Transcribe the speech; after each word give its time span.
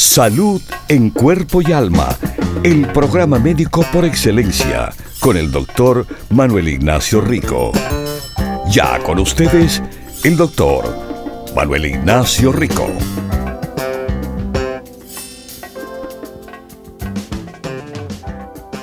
Salud 0.00 0.62
en 0.88 1.10
cuerpo 1.10 1.60
y 1.60 1.72
alma. 1.72 2.08
El 2.64 2.86
programa 2.86 3.38
médico 3.38 3.84
por 3.92 4.06
excelencia 4.06 4.90
con 5.20 5.36
el 5.36 5.52
doctor 5.52 6.06
Manuel 6.30 6.68
Ignacio 6.68 7.20
Rico. 7.20 7.70
Ya 8.70 8.98
con 9.00 9.18
ustedes, 9.18 9.82
el 10.24 10.38
doctor 10.38 10.96
Manuel 11.54 11.84
Ignacio 11.84 12.50
Rico. 12.50 12.88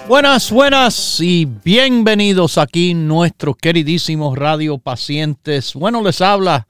Buenas, 0.08 0.52
buenas 0.52 1.20
y 1.20 1.46
bienvenidos 1.46 2.60
aquí 2.60 2.94
nuestros 2.94 3.58
queridísimos 3.58 4.38
radio 4.38 4.78
pacientes. 4.78 5.74
Bueno, 5.74 6.04
les 6.04 6.22
habla 6.22 6.68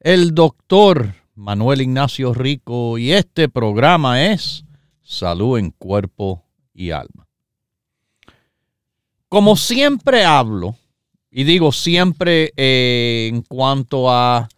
el 0.00 0.34
doctor 0.34 1.23
Manuel 1.34 1.80
Ignacio 1.80 2.32
Rico 2.32 2.96
y 2.96 3.12
este 3.12 3.48
programa 3.48 4.24
es 4.24 4.64
Salud 5.02 5.58
en 5.58 5.70
Cuerpo 5.70 6.44
y 6.72 6.90
Alma. 6.90 7.26
Como 9.28 9.56
siempre 9.56 10.24
hablo, 10.24 10.76
y 11.30 11.42
digo 11.42 11.72
siempre 11.72 12.52
eh, 12.56 13.28
en 13.32 13.42
cuanto 13.42 14.08
a 14.08 14.48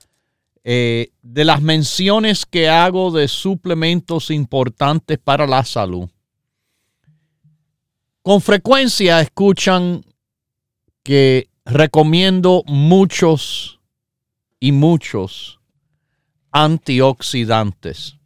eh, 0.62 1.12
de 1.22 1.44
las 1.46 1.62
menciones 1.62 2.44
que 2.44 2.68
hago 2.68 3.10
de 3.10 3.28
suplementos 3.28 4.30
importantes 4.30 5.18
para 5.18 5.46
la 5.46 5.64
salud. 5.64 6.10
Con 8.20 8.42
frecuencia 8.42 9.20
escuchan 9.22 10.04
que 11.02 11.48
recomiendo 11.64 12.62
muchos 12.66 13.80
y 14.60 14.72
muchos 14.72 15.55
antioxidantes. 16.56 18.16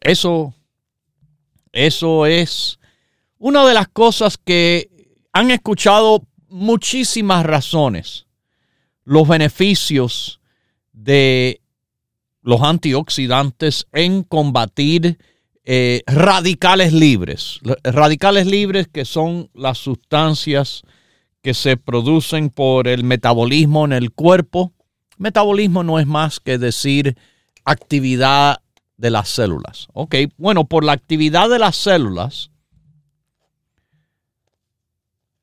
Eso, 0.00 0.54
eso 1.72 2.24
es 2.24 2.78
una 3.38 3.66
de 3.66 3.74
las 3.74 3.88
cosas 3.88 4.38
que 4.38 4.88
han 5.32 5.50
escuchado 5.50 6.22
muchísimas 6.48 7.44
razones, 7.44 8.26
los 9.04 9.26
beneficios 9.26 10.40
de 10.92 11.60
los 12.42 12.62
antioxidantes 12.62 13.88
en 13.92 14.22
combatir 14.22 15.18
eh, 15.64 16.02
radicales 16.06 16.92
libres. 16.92 17.58
Radicales 17.82 18.46
libres 18.46 18.86
que 18.86 19.04
son 19.04 19.50
las 19.52 19.78
sustancias 19.78 20.82
que 21.42 21.54
se 21.54 21.76
producen 21.76 22.50
por 22.50 22.86
el 22.86 23.02
metabolismo 23.02 23.84
en 23.84 23.92
el 23.92 24.12
cuerpo. 24.12 24.72
Metabolismo 25.18 25.82
no 25.82 25.98
es 25.98 26.06
más 26.06 26.40
que 26.40 26.58
decir 26.58 27.16
actividad 27.64 28.62
de 28.96 29.10
las 29.10 29.28
células. 29.28 29.88
Ok, 29.92 30.14
bueno, 30.36 30.64
por 30.64 30.84
la 30.84 30.92
actividad 30.92 31.48
de 31.48 31.58
las 31.58 31.76
células, 31.76 32.50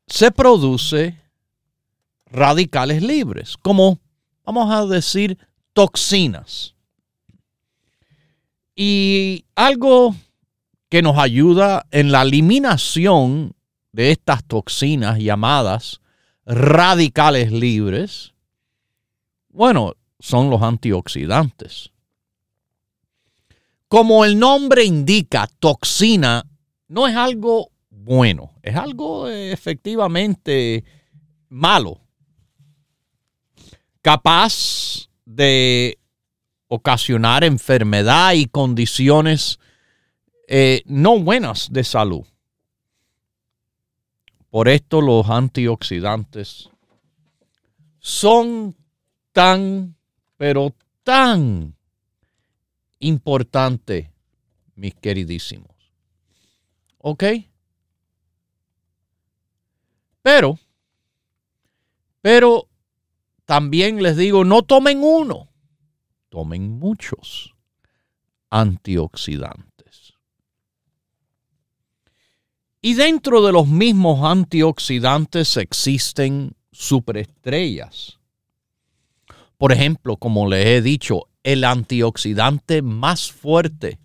se 0.08 0.32
produce 0.32 1.20
radicales 2.26 3.02
libres, 3.02 3.58
como 3.58 4.00
vamos 4.44 4.72
a 4.72 4.86
decir 4.86 5.38
toxinas. 5.74 6.76
Y 8.76 9.46
algo 9.56 10.16
que 10.90 11.02
nos 11.02 11.18
ayuda 11.18 11.86
en 11.92 12.12
la 12.12 12.22
eliminación 12.22 13.56
de 13.92 14.12
estas 14.12 14.44
toxinas 14.44 15.20
llamadas 15.20 16.02
radicales 16.46 17.52
libres, 17.52 18.35
bueno, 19.56 19.94
son 20.20 20.50
los 20.50 20.62
antioxidantes. 20.62 21.92
Como 23.88 24.26
el 24.26 24.38
nombre 24.38 24.84
indica, 24.84 25.48
toxina 25.60 26.44
no 26.88 27.08
es 27.08 27.16
algo 27.16 27.72
bueno, 27.90 28.52
es 28.62 28.76
algo 28.76 29.30
efectivamente 29.30 30.84
malo, 31.50 32.02
capaz 34.02 35.08
de 35.26 35.98
ocasionar 36.68 37.44
enfermedad 37.44 38.34
y 38.34 38.48
condiciones 38.48 39.60
eh, 40.48 40.84
no 40.86 41.18
buenas 41.20 41.72
de 41.72 41.84
salud. 41.84 42.26
Por 44.50 44.68
esto 44.68 45.02
los 45.02 45.30
antioxidantes 45.30 46.70
son 48.00 48.76
tan, 49.36 49.98
pero 50.38 50.74
tan 51.04 51.76
importantes, 53.00 54.10
mis 54.76 54.96
queridísimos. 54.96 55.76
¿Ok? 57.00 57.24
Pero, 60.22 60.58
pero 62.22 62.70
también 63.44 64.02
les 64.02 64.16
digo, 64.16 64.46
no 64.46 64.62
tomen 64.62 65.04
uno, 65.04 65.50
tomen 66.30 66.80
muchos 66.80 67.54
antioxidantes. 68.50 70.14
Y 72.82 72.94
dentro 72.94 73.46
de 73.46 73.52
los 73.52 73.68
mismos 73.68 74.24
antioxidantes 74.24 75.58
existen 75.58 76.56
superestrellas. 76.72 78.18
Por 79.58 79.72
ejemplo, 79.72 80.18
como 80.18 80.48
les 80.48 80.66
he 80.66 80.82
dicho, 80.82 81.28
el 81.44 81.64
antioxidante 81.64 82.82
más 82.82 83.32
fuerte 83.32 84.00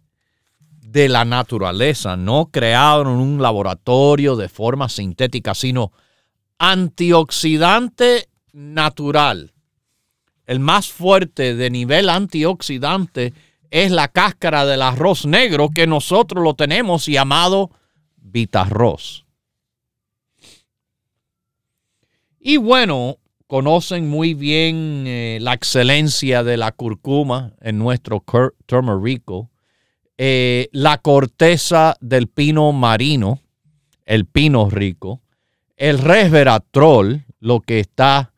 de 0.90 1.08
la 1.08 1.24
naturaleza, 1.24 2.16
no 2.16 2.50
creado 2.50 3.02
en 3.02 3.08
un 3.08 3.40
laboratorio 3.40 4.36
de 4.36 4.48
forma 4.48 4.88
sintética, 4.88 5.54
sino 5.54 5.92
antioxidante 6.58 8.28
natural. 8.52 9.52
El 10.46 10.58
más 10.60 10.88
fuerte 10.88 11.54
de 11.54 11.70
nivel 11.70 12.08
antioxidante 12.08 13.32
es 13.70 13.92
la 13.92 14.08
cáscara 14.08 14.66
del 14.66 14.82
arroz 14.82 15.26
negro 15.26 15.70
que 15.70 15.86
nosotros 15.86 16.42
lo 16.42 16.54
tenemos 16.54 17.06
llamado 17.06 17.70
vitarroz. 18.16 19.24
Y 22.40 22.56
bueno, 22.56 23.19
conocen 23.50 24.08
muy 24.08 24.34
bien 24.34 25.02
eh, 25.08 25.38
la 25.40 25.54
excelencia 25.54 26.44
de 26.44 26.56
la 26.56 26.70
curcuma 26.70 27.52
en 27.60 27.78
nuestro 27.78 28.24
turmerico, 28.64 29.50
eh, 30.16 30.68
la 30.70 30.98
corteza 30.98 31.96
del 32.00 32.28
pino 32.28 32.70
marino, 32.70 33.40
el 34.06 34.26
pino 34.26 34.70
rico, 34.70 35.20
el 35.76 35.98
resveratrol, 35.98 37.24
lo 37.40 37.58
que 37.58 37.80
está 37.80 38.32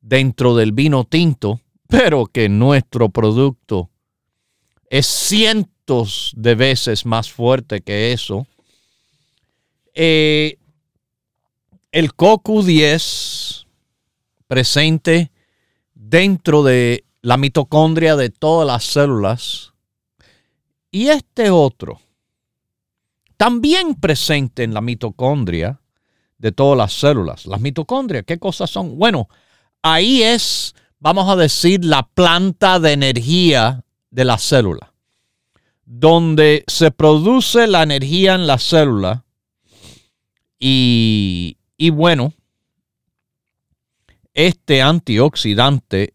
dentro 0.00 0.56
del 0.56 0.72
vino 0.72 1.04
tinto, 1.04 1.60
pero 1.86 2.26
que 2.26 2.48
nuestro 2.48 3.10
producto 3.10 3.90
es 4.90 5.06
cientos 5.06 6.32
de 6.36 6.56
veces 6.56 7.06
más 7.06 7.30
fuerte 7.30 7.80
que 7.80 8.12
eso. 8.12 8.48
Eh, 9.94 10.58
el 11.92 12.10
CoQ10 12.12 13.67
presente 14.48 15.30
dentro 15.94 16.64
de 16.64 17.04
la 17.22 17.36
mitocondria 17.36 18.16
de 18.16 18.30
todas 18.30 18.66
las 18.66 18.82
células. 18.84 19.72
Y 20.90 21.08
este 21.08 21.50
otro, 21.50 22.00
también 23.36 23.94
presente 23.94 24.64
en 24.64 24.74
la 24.74 24.80
mitocondria, 24.80 25.80
de 26.38 26.52
todas 26.52 26.78
las 26.78 26.92
células. 26.92 27.46
Las 27.46 27.60
mitocondrias, 27.60 28.24
¿qué 28.24 28.38
cosas 28.38 28.70
son? 28.70 28.96
Bueno, 28.96 29.28
ahí 29.82 30.22
es, 30.22 30.74
vamos 30.98 31.28
a 31.28 31.36
decir, 31.36 31.84
la 31.84 32.08
planta 32.08 32.80
de 32.80 32.92
energía 32.92 33.84
de 34.10 34.24
la 34.24 34.38
célula, 34.38 34.94
donde 35.84 36.64
se 36.66 36.90
produce 36.90 37.66
la 37.66 37.82
energía 37.82 38.34
en 38.34 38.46
la 38.46 38.58
célula 38.58 39.24
y, 40.58 41.58
y 41.76 41.90
bueno, 41.90 42.32
este 44.38 44.82
antioxidante, 44.82 46.14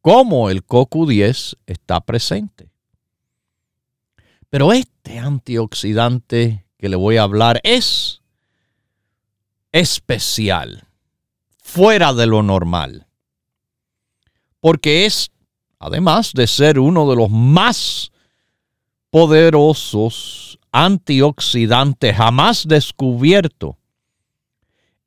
como 0.00 0.50
el 0.50 0.66
CoQ10, 0.66 1.56
está 1.64 2.00
presente. 2.00 2.72
Pero 4.48 4.72
este 4.72 5.20
antioxidante 5.20 6.66
que 6.76 6.88
le 6.88 6.96
voy 6.96 7.16
a 7.16 7.22
hablar 7.22 7.60
es 7.62 8.22
especial, 9.70 10.88
fuera 11.62 12.12
de 12.12 12.26
lo 12.26 12.42
normal, 12.42 13.06
porque 14.58 15.06
es, 15.06 15.30
además 15.78 16.32
de 16.32 16.48
ser 16.48 16.80
uno 16.80 17.08
de 17.08 17.14
los 17.14 17.30
más 17.30 18.10
poderosos 19.10 20.58
antioxidantes 20.72 22.16
jamás 22.16 22.66
descubierto, 22.66 23.78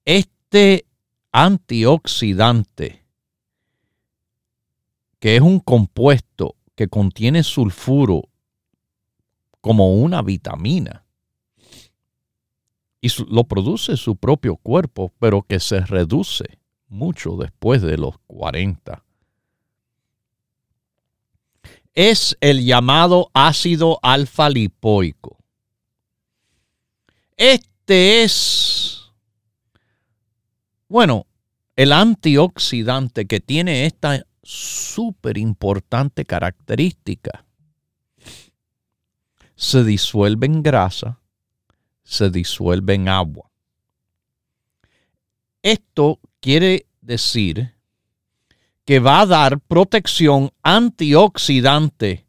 este 0.06 0.86
antioxidante, 1.34 3.06
que 5.20 5.36
es 5.36 5.42
un 5.42 5.60
compuesto 5.60 6.56
que 6.76 6.88
contiene 6.88 7.44
sulfuro 7.44 8.30
como 9.60 9.96
una 9.96 10.22
vitamina, 10.22 11.04
y 13.02 13.10
lo 13.28 13.44
produce 13.44 13.98
su 13.98 14.16
propio 14.16 14.56
cuerpo, 14.56 15.12
pero 15.20 15.42
que 15.42 15.60
se 15.60 15.82
reduce 15.82 16.60
mucho 16.88 17.36
después 17.36 17.82
de 17.82 17.98
los 17.98 18.18
40. 18.28 19.04
Es 21.96 22.38
el 22.40 22.64
llamado 22.64 23.30
ácido 23.34 24.00
alfa 24.02 24.50
lipoico. 24.50 25.38
Este 27.36 28.24
es, 28.24 28.83
bueno, 30.94 31.26
el 31.76 31.92
antioxidante 31.92 33.26
que 33.26 33.40
tiene 33.40 33.86
esta 33.86 34.26
súper 34.44 35.38
importante 35.38 36.24
característica. 36.24 37.46
Se 39.56 39.84
disuelve 39.84 40.46
en 40.46 40.62
grasa 40.62 41.20
se 42.04 42.30
disuelve 42.30 42.94
en 42.94 43.10
agua. 43.10 43.50
Esto 45.62 46.20
quiere 46.40 46.86
decir 47.02 47.74
que 48.86 49.00
va 49.00 49.22
a 49.22 49.26
dar 49.26 49.60
protección 49.62 50.52
antioxidante 50.62 52.28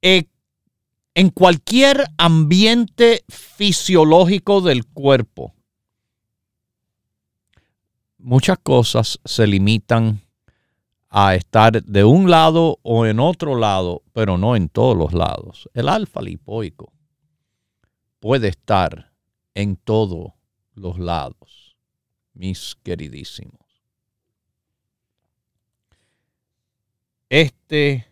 en 0.00 1.30
cualquier 1.34 2.06
ambiente 2.16 3.24
fisiológico 3.28 4.60
del 4.60 4.86
cuerpo. 4.86 5.54
Muchas 8.22 8.58
cosas 8.58 9.18
se 9.24 9.46
limitan 9.46 10.20
a 11.08 11.34
estar 11.34 11.82
de 11.82 12.04
un 12.04 12.30
lado 12.30 12.78
o 12.82 13.06
en 13.06 13.18
otro 13.18 13.56
lado, 13.56 14.02
pero 14.12 14.36
no 14.36 14.56
en 14.56 14.68
todos 14.68 14.96
los 14.96 15.12
lados. 15.12 15.68
El 15.74 15.88
alfa 15.88 16.20
lipoico 16.20 16.92
puede 18.20 18.48
estar 18.48 19.12
en 19.54 19.76
todos 19.76 20.32
los 20.74 20.98
lados, 20.98 21.76
mis 22.34 22.76
queridísimos. 22.82 23.58
Este, 27.30 28.06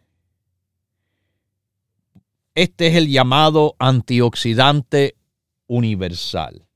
este 2.54 2.86
es 2.86 2.94
el 2.94 3.08
llamado 3.08 3.76
antioxidante 3.78 5.16
universal. 5.66 6.67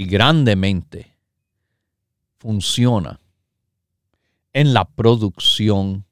Y 0.00 0.06
grandemente 0.06 1.14
funciona 2.38 3.20
en 4.54 4.72
la 4.72 4.86
producción 4.86 6.06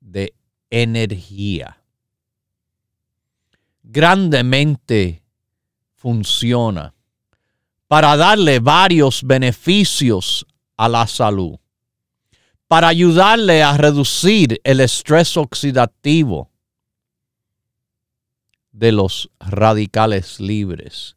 de 0.00 0.32
energía. 0.70 1.76
Grandemente 3.82 5.22
funciona 5.96 6.94
para 7.88 8.16
darle 8.16 8.58
varios 8.58 9.22
beneficios 9.22 10.46
a 10.78 10.88
la 10.88 11.06
salud, 11.06 11.58
para 12.66 12.88
ayudarle 12.88 13.62
a 13.62 13.76
reducir 13.76 14.62
el 14.64 14.80
estrés 14.80 15.36
oxidativo 15.36 16.50
de 18.72 18.92
los 18.92 19.28
radicales 19.40 20.40
libres 20.40 21.16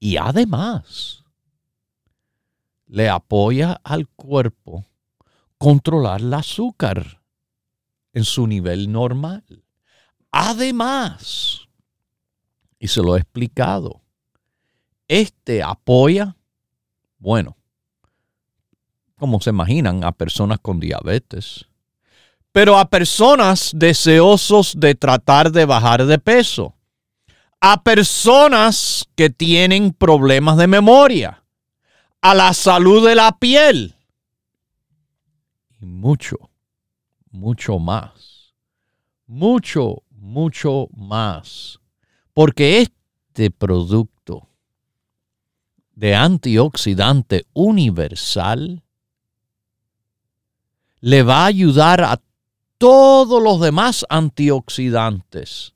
y 0.00 0.16
además 0.16 1.21
le 2.92 3.08
apoya 3.08 3.80
al 3.84 4.06
cuerpo 4.06 4.84
controlar 5.56 6.20
el 6.20 6.34
azúcar 6.34 7.22
en 8.12 8.22
su 8.22 8.46
nivel 8.46 8.92
normal. 8.92 9.64
Además, 10.30 11.62
y 12.78 12.88
se 12.88 13.00
lo 13.00 13.16
he 13.16 13.20
explicado. 13.20 14.02
Este 15.08 15.62
apoya, 15.62 16.36
bueno, 17.18 17.56
como 19.16 19.40
se 19.40 19.48
imaginan, 19.48 20.04
a 20.04 20.12
personas 20.12 20.58
con 20.60 20.78
diabetes, 20.78 21.64
pero 22.52 22.76
a 22.76 22.90
personas 22.90 23.70
deseosos 23.74 24.74
de 24.78 24.94
tratar 24.94 25.50
de 25.50 25.64
bajar 25.64 26.04
de 26.04 26.18
peso, 26.18 26.74
a 27.58 27.82
personas 27.82 29.08
que 29.14 29.30
tienen 29.30 29.94
problemas 29.94 30.58
de 30.58 30.66
memoria, 30.66 31.41
a 32.22 32.34
la 32.34 32.54
salud 32.54 33.06
de 33.06 33.14
la 33.14 33.36
piel 33.38 33.94
y 35.80 35.84
mucho, 35.84 36.50
mucho 37.30 37.78
más, 37.78 38.54
mucho, 39.26 40.02
mucho 40.10 40.88
más 40.94 41.78
porque 42.32 42.80
este 42.80 43.50
producto 43.50 44.48
de 45.94 46.14
antioxidante 46.14 47.44
universal 47.52 48.82
le 51.00 51.22
va 51.22 51.42
a 51.42 51.46
ayudar 51.46 52.04
a 52.04 52.22
todos 52.78 53.42
los 53.42 53.60
demás 53.60 54.06
antioxidantes 54.08 55.74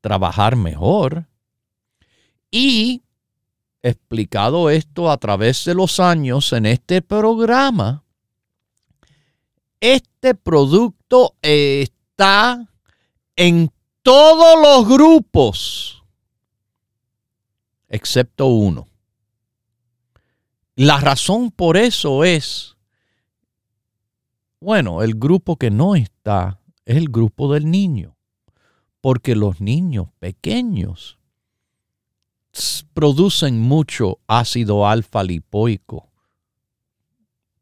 trabajar 0.00 0.54
mejor. 0.54 1.28
Y 2.50 3.03
explicado 3.84 4.70
esto 4.70 5.10
a 5.10 5.18
través 5.18 5.66
de 5.66 5.74
los 5.74 6.00
años 6.00 6.54
en 6.54 6.64
este 6.64 7.02
programa, 7.02 8.02
este 9.78 10.34
producto 10.34 11.34
está 11.42 12.66
en 13.36 13.70
todos 14.02 14.62
los 14.62 14.88
grupos, 14.88 16.02
excepto 17.88 18.46
uno. 18.46 18.88
La 20.76 20.98
razón 20.98 21.50
por 21.50 21.76
eso 21.76 22.24
es, 22.24 22.78
bueno, 24.60 25.02
el 25.02 25.14
grupo 25.14 25.56
que 25.56 25.70
no 25.70 25.94
está 25.94 26.58
es 26.86 26.96
el 26.96 27.10
grupo 27.10 27.52
del 27.52 27.70
niño, 27.70 28.16
porque 29.02 29.36
los 29.36 29.60
niños 29.60 30.08
pequeños 30.20 31.18
producen 32.94 33.60
mucho 33.60 34.20
ácido 34.26 34.86
alfa 34.86 35.22
lipoico. 35.22 36.10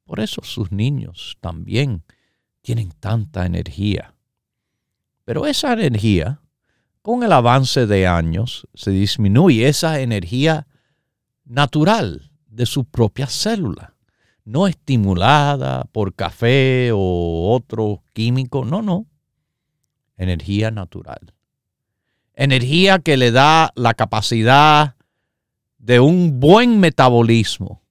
Por 0.04 0.20
eso 0.20 0.42
sus 0.42 0.70
niños 0.72 1.38
también 1.40 2.04
tienen 2.60 2.90
tanta 2.90 3.46
energía. 3.46 4.14
Pero 5.24 5.46
esa 5.46 5.72
energía, 5.72 6.40
con 7.00 7.22
el 7.22 7.32
avance 7.32 7.86
de 7.86 8.06
años, 8.06 8.68
se 8.74 8.90
disminuye 8.90 9.68
esa 9.68 10.00
energía 10.00 10.66
natural 11.44 12.30
de 12.46 12.66
su 12.66 12.84
propia 12.84 13.26
célula, 13.26 13.94
no 14.44 14.66
estimulada 14.66 15.84
por 15.92 16.14
café 16.14 16.90
o 16.92 17.54
otro 17.54 18.02
químico, 18.12 18.64
no, 18.64 18.82
no, 18.82 19.06
energía 20.16 20.70
natural. 20.70 21.34
Energía 22.42 22.98
que 22.98 23.16
le 23.16 23.30
da 23.30 23.72
la 23.76 23.94
capacidad 23.94 24.96
de 25.78 26.00
un 26.00 26.40
buen 26.40 26.80
metabolismo. 26.80 27.82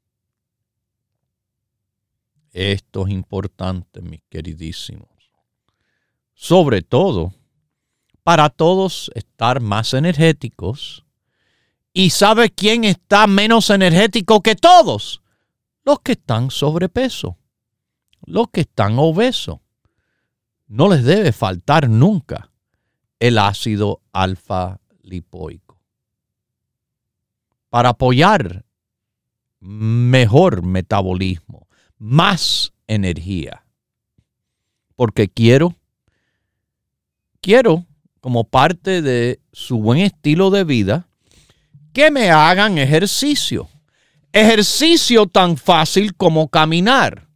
Esto 2.51 3.08
es 3.08 3.13
importante, 3.13 4.01
mis 4.01 4.22
queridísimos 4.29 5.12
sobre 6.41 6.81
todo 6.81 7.36
para 8.24 8.50
todos 8.50 9.12
estar 9.13 9.62
más 9.62 9.93
energéticos. 9.93 11.05
¿Y 11.93 12.10
sabe 12.10 12.50
quién 12.50 12.84
está 12.84 13.27
menos 13.27 13.70
energético 13.70 14.41
que 14.41 14.55
todos? 14.55 15.22
Los 15.86 16.00
que 16.00 16.13
están 16.13 16.50
sobrepeso, 16.50 17.38
los 18.25 18.48
que 18.51 18.62
están 18.62 18.98
obesos. 18.98 19.60
No 20.65 20.89
les 20.89 21.03
debe 21.03 21.31
faltar 21.31 21.88
nunca 21.88 22.50
el 23.21 23.37
ácido 23.37 24.01
alfa 24.11 24.81
lipoico. 25.01 25.79
Para 27.69 27.89
apoyar 27.89 28.65
mejor 29.61 30.63
metabolismo, 30.63 31.69
más 31.97 32.73
energía. 32.87 33.63
Porque 34.95 35.29
quiero 35.29 35.75
quiero, 37.41 37.85
como 38.21 38.45
parte 38.45 39.01
de 39.01 39.41
su 39.51 39.79
buen 39.79 39.99
estilo 39.99 40.51
de 40.51 40.63
vida, 40.63 41.07
que 41.91 42.11
me 42.11 42.29
hagan 42.29 42.77
ejercicio. 42.77 43.67
Ejercicio 44.31 45.25
tan 45.25 45.57
fácil 45.57 46.15
como 46.15 46.47
caminar. 46.47 47.27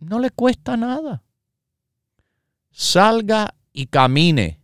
No 0.00 0.18
le 0.18 0.30
cuesta 0.30 0.76
nada. 0.76 1.22
Salga 2.72 3.54
y 3.72 3.86
camine. 3.86 4.60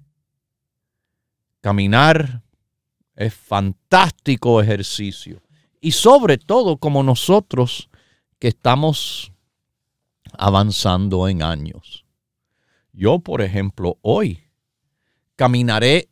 Caminar 1.61 2.43
es 3.15 3.35
fantástico 3.35 4.61
ejercicio. 4.61 5.43
Y 5.81 5.93
sobre 5.93 6.39
todo 6.39 6.79
como 6.79 7.03
nosotros 7.03 7.89
que 8.39 8.49
estamos 8.49 9.33
avanzando 10.39 11.29
en 11.29 11.43
años. 11.43 12.05
Yo, 12.93 13.19
por 13.19 13.43
ejemplo, 13.43 13.99
hoy 14.03 14.43
caminaré 15.37 16.09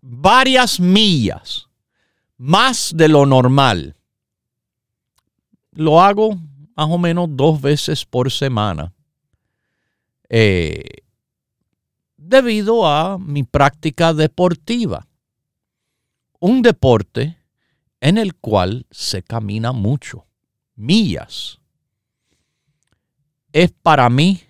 varias 0.00 0.80
millas, 0.80 1.68
más 2.36 2.92
de 2.94 3.08
lo 3.08 3.24
normal. 3.24 3.96
Lo 5.72 6.00
hago 6.00 6.34
más 6.76 6.88
o 6.90 6.98
menos 6.98 7.28
dos 7.30 7.60
veces 7.60 8.04
por 8.04 8.30
semana. 8.30 8.92
Eh, 10.28 11.01
debido 12.24 12.86
a 12.86 13.18
mi 13.18 13.42
práctica 13.42 14.14
deportiva. 14.14 15.06
Un 16.38 16.62
deporte 16.62 17.36
en 18.00 18.16
el 18.16 18.34
cual 18.36 18.86
se 18.90 19.22
camina 19.22 19.72
mucho, 19.72 20.26
millas. 20.74 21.58
Es 23.52 23.72
para 23.72 24.08
mí 24.08 24.40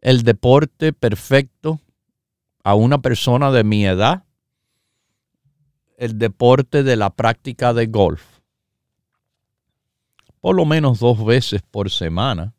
el 0.00 0.22
deporte 0.22 0.92
perfecto 0.92 1.80
a 2.62 2.74
una 2.74 3.00
persona 3.00 3.50
de 3.50 3.64
mi 3.64 3.86
edad, 3.86 4.24
el 5.96 6.18
deporte 6.18 6.82
de 6.82 6.96
la 6.96 7.10
práctica 7.10 7.72
de 7.72 7.86
golf. 7.86 8.22
Por 10.40 10.54
lo 10.54 10.64
menos 10.64 11.00
dos 11.00 11.24
veces 11.24 11.62
por 11.62 11.90
semana. 11.90 12.54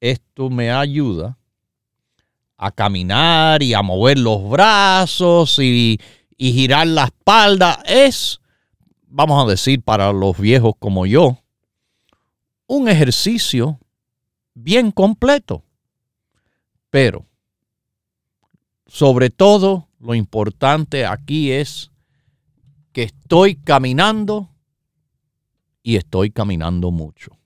Esto 0.00 0.48
me 0.48 0.70
ayuda 0.70 1.38
a 2.62 2.70
caminar 2.70 3.60
y 3.60 3.74
a 3.74 3.82
mover 3.82 4.20
los 4.20 4.48
brazos 4.48 5.58
y, 5.58 5.98
y 6.36 6.52
girar 6.52 6.86
la 6.86 7.06
espalda. 7.06 7.82
Es, 7.84 8.40
vamos 9.08 9.44
a 9.44 9.50
decir, 9.50 9.82
para 9.82 10.12
los 10.12 10.38
viejos 10.38 10.74
como 10.78 11.04
yo, 11.04 11.38
un 12.68 12.88
ejercicio 12.88 13.80
bien 14.54 14.92
completo. 14.92 15.64
Pero, 16.88 17.26
sobre 18.86 19.30
todo, 19.30 19.88
lo 19.98 20.14
importante 20.14 21.04
aquí 21.04 21.50
es 21.50 21.90
que 22.92 23.02
estoy 23.02 23.56
caminando 23.56 24.50
y 25.82 25.96
estoy 25.96 26.30
caminando 26.30 26.92
mucho. 26.92 27.36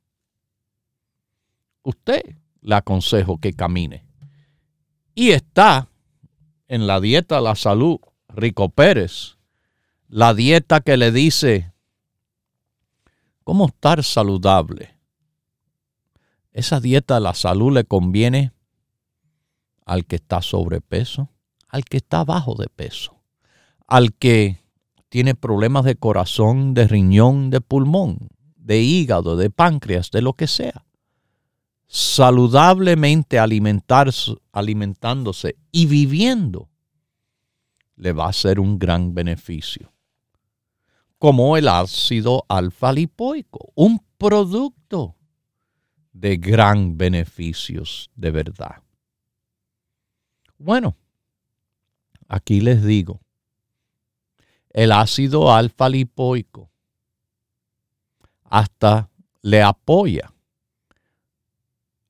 Usted 1.85 2.20
le 2.61 2.75
aconsejo 2.75 3.38
que 3.38 3.54
camine. 3.54 4.05
Y 5.18 5.30
está 5.30 5.88
en 6.68 6.87
la 6.87 7.00
dieta 7.00 7.40
la 7.40 7.54
salud 7.54 7.99
Rico 8.28 8.68
Pérez, 8.68 9.38
la 10.08 10.35
dieta 10.35 10.80
que 10.80 10.99
le 10.99 11.11
dice 11.11 11.73
cómo 13.42 13.68
estar 13.68 14.04
saludable. 14.04 14.94
Esa 16.52 16.80
dieta 16.80 17.18
la 17.18 17.32
salud 17.32 17.73
le 17.73 17.85
conviene 17.85 18.52
al 19.87 20.04
que 20.04 20.16
está 20.16 20.42
sobrepeso, 20.42 21.30
al 21.68 21.87
que 21.87 21.96
está 21.96 22.23
bajo 22.25 22.54
de 22.54 22.68
peso, 22.68 23.23
al 23.87 24.12
que 24.12 24.62
tiene 25.08 25.35
problemas 25.35 25.85
de 25.85 25.96
corazón, 25.96 26.75
de 26.75 26.88
riñón, 26.88 27.49
de 27.49 27.62
pulmón, 27.62 28.28
de 28.56 28.82
hígado, 28.82 29.38
de 29.38 29.49
páncreas, 29.49 30.11
de 30.11 30.20
lo 30.20 30.35
que 30.35 30.46
sea. 30.46 30.85
Saludablemente 31.86 33.38
alimentándose 33.38 35.56
y 35.70 35.86
viviendo 35.86 36.68
le 37.96 38.12
va 38.12 38.28
a 38.28 38.32
ser 38.32 38.60
un 38.60 38.78
gran 38.78 39.14
beneficio. 39.14 39.92
Como 41.18 41.56
el 41.56 41.68
ácido 41.68 42.44
alfa 42.48 42.92
lipoico, 42.92 43.72
un 43.74 44.04
producto 44.18 45.16
de 46.12 46.36
gran 46.36 46.98
beneficios 46.98 48.10
de 48.14 48.30
verdad. 48.30 48.82
Bueno, 50.58 50.96
aquí 52.28 52.60
les 52.60 52.84
digo, 52.84 53.20
el 54.70 54.92
ácido 54.92 55.54
alfa 55.54 55.88
lipoico 55.88 56.70
hasta 58.44 59.08
le 59.42 59.62
apoya 59.62 60.32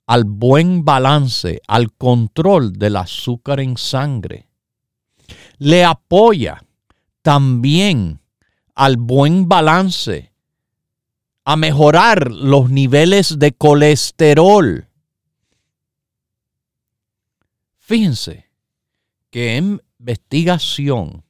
al 0.06 0.24
buen 0.24 0.84
balance, 0.84 1.60
al 1.66 1.92
control 1.92 2.72
del 2.72 2.96
azúcar 2.96 3.60
en 3.60 3.76
sangre. 3.76 4.48
Le 5.58 5.84
apoya 5.84 6.64
también 7.22 8.20
al 8.74 8.96
buen 8.96 9.48
balance, 9.48 10.32
a 11.44 11.56
mejorar 11.56 12.30
los 12.30 12.70
niveles 12.70 13.38
de 13.38 13.52
colesterol. 13.52 14.88
Fíjense 17.78 18.50
que 19.30 19.56
investigación 19.56 21.24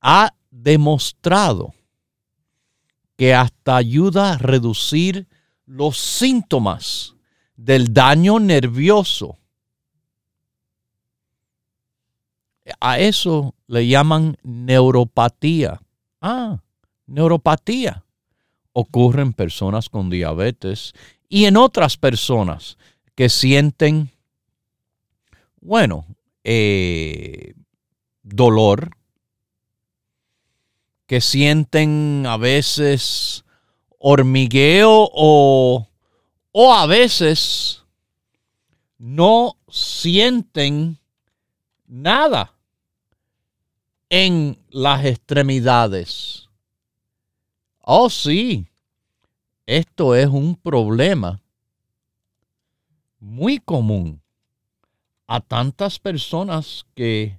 ha 0.00 0.34
demostrado 0.50 1.74
que 3.16 3.34
hasta 3.34 3.76
ayuda 3.76 4.32
a 4.32 4.38
reducir 4.38 5.28
los 5.64 5.98
síntomas 5.98 7.15
del 7.56 7.92
daño 7.92 8.38
nervioso. 8.38 9.36
A 12.80 12.98
eso 12.98 13.54
le 13.66 13.86
llaman 13.86 14.36
neuropatía. 14.42 15.80
Ah, 16.20 16.60
neuropatía. 17.06 18.04
Ocurre 18.72 19.22
en 19.22 19.32
personas 19.32 19.88
con 19.88 20.10
diabetes 20.10 20.92
y 21.28 21.44
en 21.44 21.56
otras 21.56 21.96
personas 21.96 22.76
que 23.14 23.28
sienten 23.28 24.10
bueno, 25.66 26.06
eh, 26.44 27.54
dolor, 28.22 28.90
que 31.08 31.20
sienten 31.20 32.24
a 32.24 32.36
veces 32.36 33.44
hormigueo 33.98 35.10
o, 35.12 35.88
o 36.58 36.72
a 36.72 36.86
veces 36.86 37.82
no 38.96 39.58
sienten 39.68 40.96
nada 41.86 42.54
en 44.08 44.58
las 44.70 45.04
extremidades. 45.04 46.48
Oh, 47.82 48.08
sí, 48.08 48.66
esto 49.66 50.14
es 50.14 50.28
un 50.28 50.56
problema 50.56 51.42
muy 53.20 53.58
común 53.58 54.22
a 55.26 55.40
tantas 55.40 55.98
personas 55.98 56.86
que, 56.94 57.38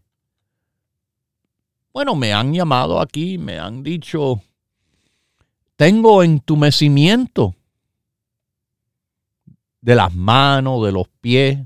bueno, 1.92 2.14
me 2.14 2.34
han 2.34 2.54
llamado 2.54 3.02
aquí, 3.02 3.40
me 3.40 3.58
han 3.58 3.82
dicho, 3.82 4.44
tengo 5.76 6.22
entumecimiento 6.22 7.56
de 9.88 9.96
las 9.96 10.14
manos, 10.14 10.84
de 10.86 10.92
los 10.92 11.08
pies, 11.22 11.66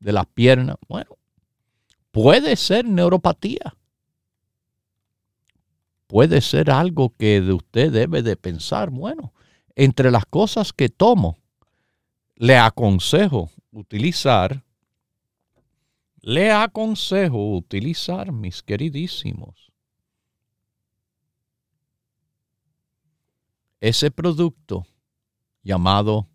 de 0.00 0.12
las 0.12 0.24
piernas. 0.28 0.78
Bueno, 0.88 1.18
puede 2.10 2.56
ser 2.56 2.86
neuropatía. 2.86 3.76
Puede 6.06 6.40
ser 6.40 6.70
algo 6.70 7.10
que 7.18 7.42
de 7.42 7.52
usted 7.52 7.92
debe 7.92 8.22
de 8.22 8.34
pensar. 8.38 8.88
Bueno, 8.88 9.34
entre 9.76 10.10
las 10.10 10.24
cosas 10.24 10.72
que 10.72 10.88
tomo, 10.88 11.36
le 12.34 12.56
aconsejo 12.56 13.50
utilizar 13.72 14.64
le 16.22 16.50
aconsejo 16.50 17.54
utilizar, 17.54 18.32
mis 18.32 18.62
queridísimos, 18.62 19.70
ese 23.80 24.10
producto 24.10 24.84
llamado 25.62 26.26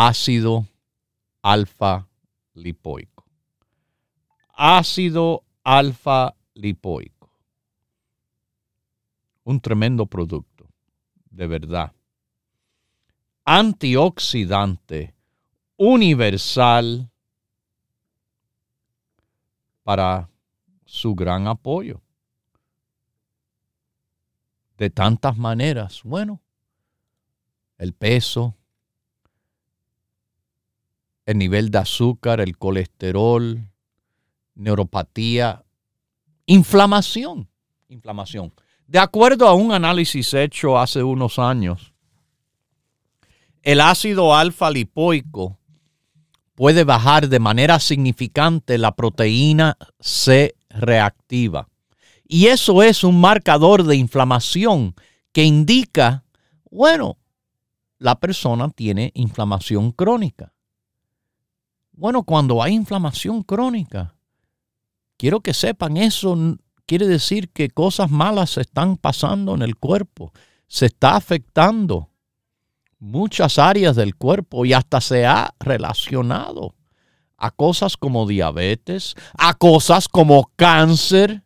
ácido 0.00 0.64
alfa 1.42 2.06
lipoico. 2.54 3.24
Ácido 4.54 5.42
alfa 5.64 6.36
lipoico. 6.54 7.32
Un 9.42 9.60
tremendo 9.60 10.06
producto, 10.06 10.68
de 11.30 11.46
verdad. 11.48 11.92
Antioxidante 13.44 15.16
universal 15.76 17.10
para 19.82 20.28
su 20.84 21.16
gran 21.16 21.48
apoyo. 21.48 22.00
de 24.76 24.90
tantas 24.90 25.36
maneras. 25.36 26.02
Bueno, 26.04 26.40
el 27.78 27.92
peso, 27.94 28.54
el 31.28 31.36
nivel 31.36 31.70
de 31.70 31.76
azúcar, 31.76 32.40
el 32.40 32.56
colesterol, 32.56 33.60
neuropatía, 34.54 35.62
inflamación, 36.46 37.50
inflamación. 37.90 38.54
De 38.86 38.98
acuerdo 38.98 39.46
a 39.46 39.52
un 39.52 39.72
análisis 39.72 40.32
hecho 40.32 40.78
hace 40.78 41.02
unos 41.02 41.38
años, 41.38 41.92
el 43.60 43.82
ácido 43.82 44.34
alfa 44.34 44.70
lipoico 44.70 45.58
puede 46.54 46.84
bajar 46.84 47.28
de 47.28 47.38
manera 47.40 47.78
significante 47.78 48.78
la 48.78 48.96
proteína 48.96 49.76
C 50.00 50.54
reactiva. 50.70 51.68
Y 52.26 52.46
eso 52.46 52.82
es 52.82 53.04
un 53.04 53.20
marcador 53.20 53.82
de 53.82 53.96
inflamación 53.96 54.94
que 55.32 55.44
indica, 55.44 56.24
bueno, 56.70 57.18
la 57.98 58.18
persona 58.18 58.70
tiene 58.70 59.12
inflamación 59.14 59.92
crónica. 59.92 60.54
Bueno, 61.98 62.22
cuando 62.22 62.62
hay 62.62 62.74
inflamación 62.74 63.42
crónica, 63.42 64.14
quiero 65.16 65.40
que 65.40 65.52
sepan, 65.52 65.96
eso 65.96 66.38
quiere 66.86 67.08
decir 67.08 67.48
que 67.48 67.70
cosas 67.70 68.08
malas 68.08 68.50
se 68.50 68.60
están 68.60 68.96
pasando 68.96 69.56
en 69.56 69.62
el 69.62 69.74
cuerpo, 69.74 70.32
se 70.68 70.86
está 70.86 71.16
afectando 71.16 72.08
muchas 73.00 73.58
áreas 73.58 73.96
del 73.96 74.14
cuerpo 74.14 74.64
y 74.64 74.74
hasta 74.74 75.00
se 75.00 75.26
ha 75.26 75.52
relacionado 75.58 76.76
a 77.36 77.50
cosas 77.50 77.96
como 77.96 78.28
diabetes, 78.28 79.16
a 79.36 79.54
cosas 79.54 80.06
como 80.06 80.52
cáncer, 80.54 81.42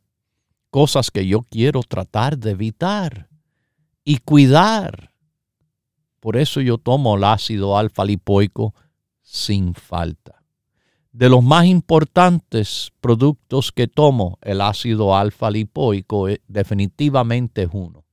cosas 0.68 1.10
que 1.10 1.26
yo 1.26 1.44
quiero 1.44 1.82
tratar 1.82 2.36
de 2.36 2.50
evitar 2.50 3.30
y 4.04 4.18
cuidar. 4.18 5.14
Por 6.20 6.36
eso 6.36 6.60
yo 6.60 6.76
tomo 6.76 7.16
el 7.16 7.24
ácido 7.24 7.78
alfa 7.78 8.04
lipoico 8.04 8.74
sin 9.22 9.72
falta 9.72 10.41
de 11.12 11.28
los 11.28 11.42
más 11.42 11.66
importantes 11.66 12.90
productos 13.00 13.70
que 13.70 13.86
tomo, 13.86 14.38
el 14.40 14.60
ácido 14.60 15.14
alfa 15.14 15.50
lipoico 15.50 16.28
eh, 16.28 16.40
definitivamente 16.48 17.64
es 17.64 17.68
uno. 17.72 18.04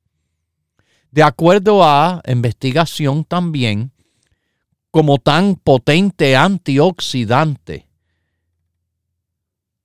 De 1.11 1.23
acuerdo 1.23 1.83
a 1.83 2.21
investigación 2.27 3.23
también, 3.23 3.91
como 4.91 5.17
tan 5.17 5.55
potente 5.55 6.35
antioxidante, 6.35 7.87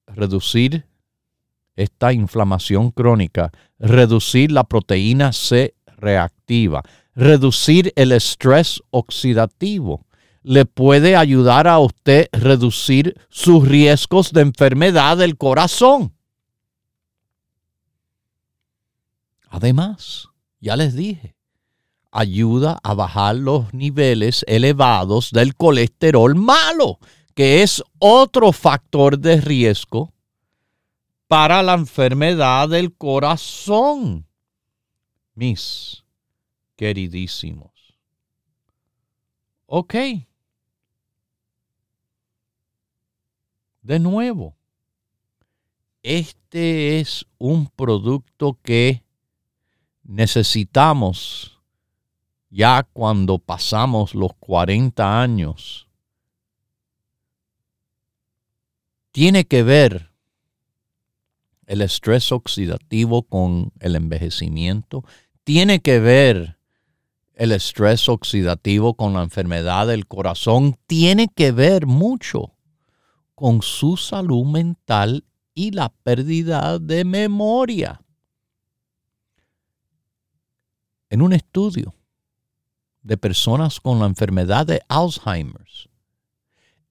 reducir 0.07 0.87
esta 1.77 2.13
inflamación 2.13 2.91
crónica, 2.91 3.53
reducir 3.79 4.53
la 4.53 4.65
proteína 4.65 5.33
C 5.33 5.75
reactiva, 5.87 6.83
reducir 7.15 7.93
el 7.97 8.13
estrés 8.13 8.83
oxidativo, 8.91 10.04
le 10.45 10.67
puede 10.67 11.17
ayudar 11.17 11.67
a 11.67 11.79
usted 11.79 12.29
reducir 12.33 13.19
sus 13.31 13.67
riesgos 13.67 14.31
de 14.33 14.43
enfermedad 14.43 15.17
del 15.17 15.39
corazón. 15.39 16.15
Además, 19.49 20.29
ya 20.61 20.77
les 20.77 20.95
dije, 20.95 21.35
ayuda 22.11 22.79
a 22.83 22.93
bajar 22.93 23.37
los 23.37 23.73
niveles 23.73 24.45
elevados 24.47 25.31
del 25.31 25.57
colesterol 25.57 26.35
malo, 26.35 26.99
que 27.35 27.63
es 27.63 27.83
otro 27.99 28.53
factor 28.53 29.19
de 29.19 29.41
riesgo 29.41 30.13
para 31.27 31.63
la 31.63 31.73
enfermedad 31.73 32.69
del 32.69 32.95
corazón. 32.95 34.27
Mis 35.35 36.05
queridísimos. 36.77 37.73
Ok. 39.67 39.95
De 43.85 43.99
nuevo, 43.99 44.57
este 46.03 47.01
es 47.01 47.27
un 47.37 47.67
producto 47.67 48.59
que 48.63 49.05
necesitamos 50.03 51.61
ya 52.49 52.89
cuando 52.95 53.39
pasamos 53.39 54.15
los 54.15 54.33
40 54.41 55.21
años. 55.21 55.87
Tiene 59.13 59.45
que 59.45 59.63
ver 59.63 60.11
el 61.67 61.83
estrés 61.83 62.33
oxidativo 62.33 63.25
con 63.25 63.71
el 63.81 63.97
envejecimiento. 63.97 65.05
Tiene 65.45 65.81
que 65.81 66.01
ver 66.01 66.57
el 67.35 67.53
estrés 67.53 68.09
oxidativo 68.09 68.95
con 68.95 69.13
la 69.13 69.23
enfermedad 69.23 69.89
del 69.89 70.07
corazón. 70.07 70.79
Tiene 70.87 71.29
que 71.29 71.53
ver 71.53 71.85
mucho 71.85 72.54
con 73.35 73.63
su 73.63 73.97
salud 73.97 74.45
mental 74.45 75.25
y 75.55 75.71
la 75.71 75.89
pérdida 75.89 76.79
de 76.79 77.05
memoria. 77.05 78.01
En 81.11 81.23
un 81.23 81.33
estudio 81.33 81.95
de 83.03 83.17
personas 83.17 83.81
con 83.81 84.01
la 84.01 84.07
enfermedad 84.07 84.67
de 84.67 84.83
Alzheimer, 84.89 85.67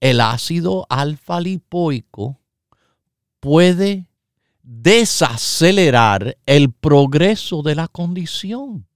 el 0.00 0.20
ácido 0.20 0.86
alfa 0.88 1.40
lipoico 1.40 2.38
puede 3.40 4.08
desacelerar 4.62 6.38
el 6.46 6.72
progreso 6.72 7.62
de 7.62 7.74
la 7.74 7.88
condición. 7.88 8.86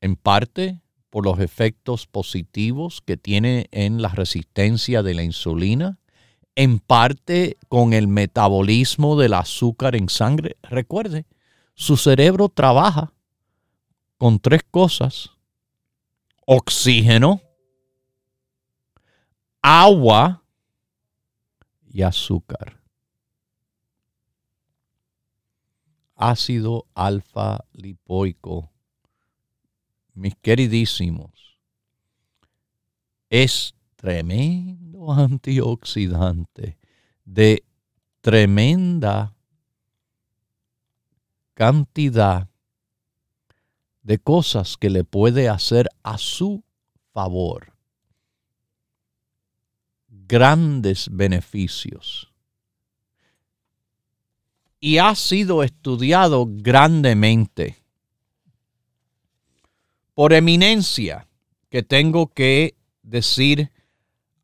En 0.00 0.16
parte 0.16 0.80
por 1.14 1.24
los 1.24 1.38
efectos 1.38 2.08
positivos 2.08 3.00
que 3.00 3.16
tiene 3.16 3.68
en 3.70 4.02
la 4.02 4.08
resistencia 4.08 5.04
de 5.04 5.14
la 5.14 5.22
insulina, 5.22 6.00
en 6.56 6.80
parte 6.80 7.56
con 7.68 7.92
el 7.92 8.08
metabolismo 8.08 9.16
del 9.16 9.34
azúcar 9.34 9.94
en 9.94 10.08
sangre. 10.08 10.56
Recuerde, 10.64 11.24
su 11.74 11.96
cerebro 11.96 12.48
trabaja 12.48 13.12
con 14.18 14.40
tres 14.40 14.62
cosas. 14.68 15.30
Oxígeno, 16.46 17.40
agua 19.62 20.42
y 21.92 22.02
azúcar. 22.02 22.80
Ácido 26.16 26.86
alfa 26.92 27.64
lipoico 27.72 28.73
mis 30.14 30.34
queridísimos, 30.36 31.58
es 33.28 33.74
tremendo 33.96 35.12
antioxidante 35.12 36.78
de 37.24 37.64
tremenda 38.20 39.34
cantidad 41.54 42.48
de 44.02 44.18
cosas 44.18 44.76
que 44.76 44.90
le 44.90 45.04
puede 45.04 45.48
hacer 45.48 45.88
a 46.02 46.18
su 46.18 46.62
favor. 47.12 47.72
Grandes 50.08 51.08
beneficios. 51.10 52.32
Y 54.78 54.98
ha 54.98 55.14
sido 55.14 55.62
estudiado 55.62 56.46
grandemente 56.46 57.83
por 60.14 60.32
eminencia 60.32 61.26
que 61.68 61.82
tengo 61.82 62.28
que 62.28 62.76
decir 63.02 63.70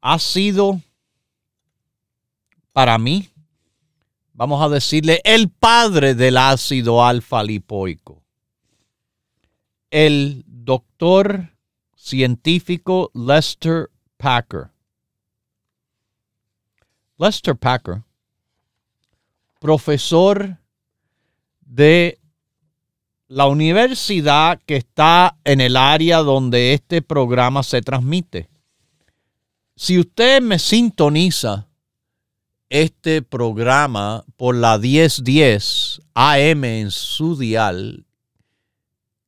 ha 0.01 0.19
sido 0.19 0.81
para 2.73 2.99
mí, 2.99 3.29
vamos 4.33 4.63
a 4.63 4.69
decirle, 4.69 5.21
el 5.25 5.51
padre 5.51 6.15
del 6.15 6.37
ácido 6.37 7.05
alfa 7.05 7.43
lipoico. 7.43 8.23
El 9.91 10.45
doctor 10.47 11.51
científico 11.97 13.11
Lester 13.15 13.91
Packer. 14.17 14.71
Lester 17.19 17.57
Packer, 17.57 18.03
profesor 19.59 20.57
de 21.61 22.20
la 23.31 23.47
universidad 23.47 24.61
que 24.67 24.75
está 24.75 25.39
en 25.45 25.61
el 25.61 25.77
área 25.77 26.19
donde 26.19 26.75
este 26.75 27.01
programa 27.01 27.63
se 27.63 27.81
transmite. 27.81 28.51
Si 29.77 30.01
usted 30.01 30.43
me 30.43 30.59
sintoniza 30.59 31.69
este 32.69 33.23
programa 33.23 34.25
por 34.37 34.57
la 34.57 34.77
1010 34.79 36.01
AM 36.13 36.65
en 36.65 36.91
su 36.91 37.37
dial 37.37 38.05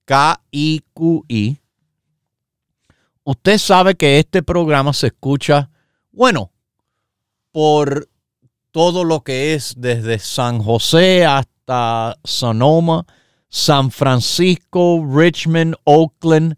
KIQI, 0.04 1.60
usted 3.22 3.58
sabe 3.58 3.94
que 3.94 4.18
este 4.18 4.42
programa 4.42 4.92
se 4.94 5.06
escucha, 5.06 5.70
bueno, 6.10 6.50
por 7.52 8.08
todo 8.72 9.04
lo 9.04 9.20
que 9.20 9.54
es 9.54 9.74
desde 9.76 10.18
San 10.18 10.58
José 10.58 11.24
hasta 11.24 12.18
Sonoma, 12.24 13.06
San 13.54 13.90
Francisco, 13.90 15.04
Richmond, 15.04 15.76
Oakland, 15.84 16.56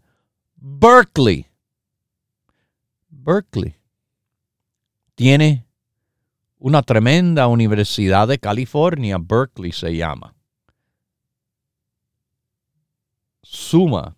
Berkeley. 0.55 1.45
Berkeley 3.09 3.75
tiene 5.13 5.67
una 6.57 6.81
tremenda 6.81 7.47
universidad 7.47 8.29
de 8.29 8.39
California, 8.39 9.17
Berkeley 9.19 9.73
se 9.73 9.93
llama. 9.93 10.33
Suma 13.43 14.15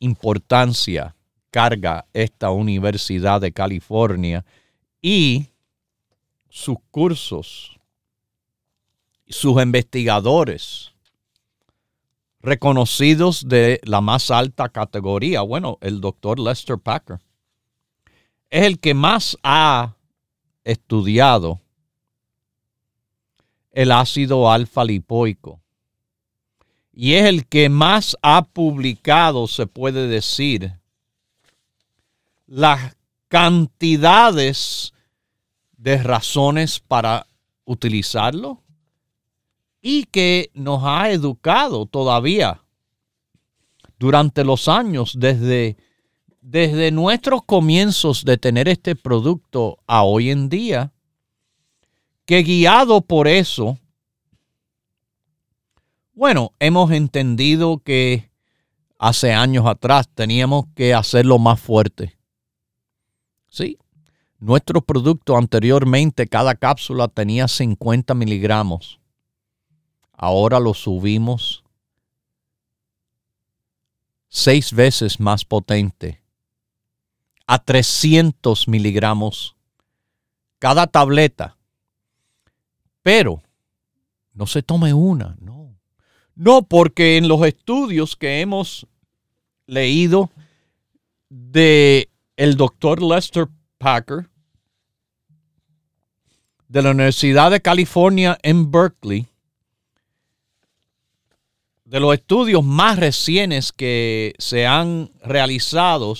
importancia 0.00 1.16
carga 1.50 2.06
esta 2.12 2.50
Universidad 2.50 3.40
de 3.40 3.52
California 3.52 4.44
y 5.00 5.48
sus 6.50 6.76
cursos, 6.90 7.80
sus 9.26 9.62
investigadores 9.62 10.92
reconocidos 12.40 13.48
de 13.48 13.80
la 13.84 14.00
más 14.00 14.30
alta 14.30 14.68
categoría. 14.68 15.42
Bueno, 15.42 15.78
el 15.80 16.00
doctor 16.00 16.38
Lester 16.38 16.78
Packer. 16.78 17.18
Es 18.50 18.64
el 18.64 18.78
que 18.78 18.94
más 18.94 19.36
ha 19.42 19.94
estudiado 20.64 21.60
el 23.72 23.92
ácido 23.92 24.50
alfa 24.50 24.84
lipoico. 24.84 25.60
Y 26.92 27.14
es 27.14 27.26
el 27.26 27.46
que 27.46 27.68
más 27.68 28.16
ha 28.22 28.42
publicado, 28.42 29.46
se 29.46 29.66
puede 29.66 30.08
decir, 30.08 30.72
las 32.46 32.96
cantidades 33.28 34.92
de 35.76 36.02
razones 36.02 36.80
para 36.80 37.26
utilizarlo 37.64 38.62
y 39.80 40.04
que 40.04 40.50
nos 40.54 40.82
ha 40.84 41.10
educado 41.10 41.86
todavía 41.86 42.62
durante 43.98 44.44
los 44.44 44.68
años 44.68 45.14
desde, 45.18 45.76
desde 46.40 46.90
nuestros 46.90 47.42
comienzos 47.44 48.24
de 48.24 48.38
tener 48.38 48.68
este 48.68 48.94
producto 48.96 49.78
a 49.86 50.02
hoy 50.02 50.30
en 50.30 50.48
día, 50.48 50.92
que 52.24 52.42
guiado 52.42 53.00
por 53.00 53.28
eso, 53.28 53.78
bueno, 56.12 56.52
hemos 56.58 56.90
entendido 56.90 57.78
que 57.78 58.30
hace 58.98 59.32
años 59.32 59.66
atrás 59.66 60.08
teníamos 60.14 60.66
que 60.74 60.92
hacerlo 60.92 61.38
más 61.38 61.60
fuerte 61.60 62.18
Sí. 63.48 63.78
Nuestro 64.38 64.82
producto 64.82 65.36
anteriormente, 65.36 66.28
cada 66.28 66.54
cápsula 66.54 67.08
tenía 67.08 67.48
50 67.48 68.14
miligramos. 68.14 69.00
Ahora 70.20 70.58
lo 70.58 70.74
subimos 70.74 71.62
seis 74.28 74.72
veces 74.72 75.20
más 75.20 75.44
potente, 75.44 76.20
a 77.46 77.60
300 77.60 78.66
miligramos 78.66 79.54
cada 80.58 80.88
tableta. 80.88 81.56
Pero 83.02 83.40
no 84.32 84.48
se 84.48 84.60
tome 84.64 84.92
una, 84.92 85.36
no. 85.40 85.78
No, 86.34 86.62
porque 86.62 87.16
en 87.16 87.28
los 87.28 87.46
estudios 87.46 88.16
que 88.16 88.40
hemos 88.40 88.88
leído 89.66 90.30
de 91.28 92.10
el 92.36 92.56
doctor 92.56 93.00
Lester 93.00 93.46
Packer 93.78 94.28
de 96.66 96.82
la 96.82 96.90
Universidad 96.90 97.52
de 97.52 97.62
California 97.62 98.36
en 98.42 98.72
Berkeley, 98.72 99.28
de 101.88 102.00
los 102.00 102.12
estudios 102.12 102.62
más 102.62 102.98
recientes 102.98 103.72
que 103.72 104.34
se 104.38 104.66
han 104.66 105.10
realizado, 105.22 106.14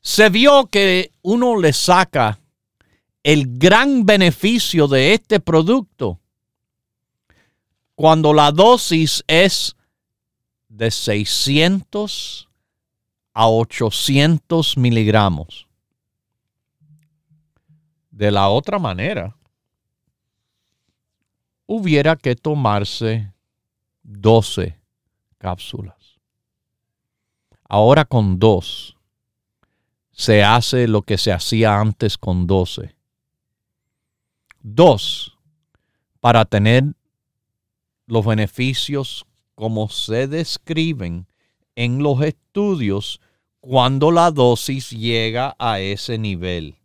se 0.00 0.28
vio 0.30 0.66
que 0.66 1.12
uno 1.22 1.60
le 1.60 1.72
saca 1.72 2.40
el 3.22 3.56
gran 3.56 4.04
beneficio 4.04 4.88
de 4.88 5.14
este 5.14 5.38
producto 5.38 6.18
cuando 7.94 8.34
la 8.34 8.50
dosis 8.50 9.22
es 9.28 9.76
de 10.68 10.90
600 10.90 12.48
a 13.32 13.48
800 13.48 14.76
miligramos. 14.76 15.68
De 18.10 18.32
la 18.32 18.48
otra 18.48 18.80
manera, 18.80 19.36
hubiera 21.66 22.16
que 22.16 22.34
tomarse 22.34 23.33
12 24.04 24.78
cápsulas. 25.38 26.20
Ahora 27.68 28.04
con 28.04 28.38
dos 28.38 28.96
se 30.12 30.44
hace 30.44 30.86
lo 30.86 31.02
que 31.02 31.18
se 31.18 31.32
hacía 31.32 31.80
antes 31.80 32.16
con 32.16 32.46
12. 32.46 32.94
Dos, 34.60 35.36
para 36.20 36.44
tener 36.44 36.84
los 38.06 38.24
beneficios 38.24 39.26
como 39.54 39.88
se 39.88 40.28
describen 40.28 41.26
en 41.74 42.02
los 42.02 42.22
estudios 42.22 43.20
cuando 43.60 44.10
la 44.10 44.30
dosis 44.30 44.90
llega 44.90 45.56
a 45.58 45.80
ese 45.80 46.18
nivel. 46.18 46.76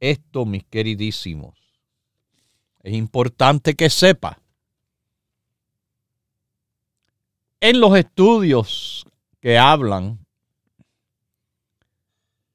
Esto, 0.00 0.44
mis 0.44 0.64
queridísimos, 0.64 1.54
es 2.82 2.94
importante 2.94 3.74
que 3.74 3.88
sepa. 3.88 4.41
En 7.62 7.78
los 7.78 7.96
estudios 7.96 9.06
que 9.40 9.56
hablan 9.56 10.18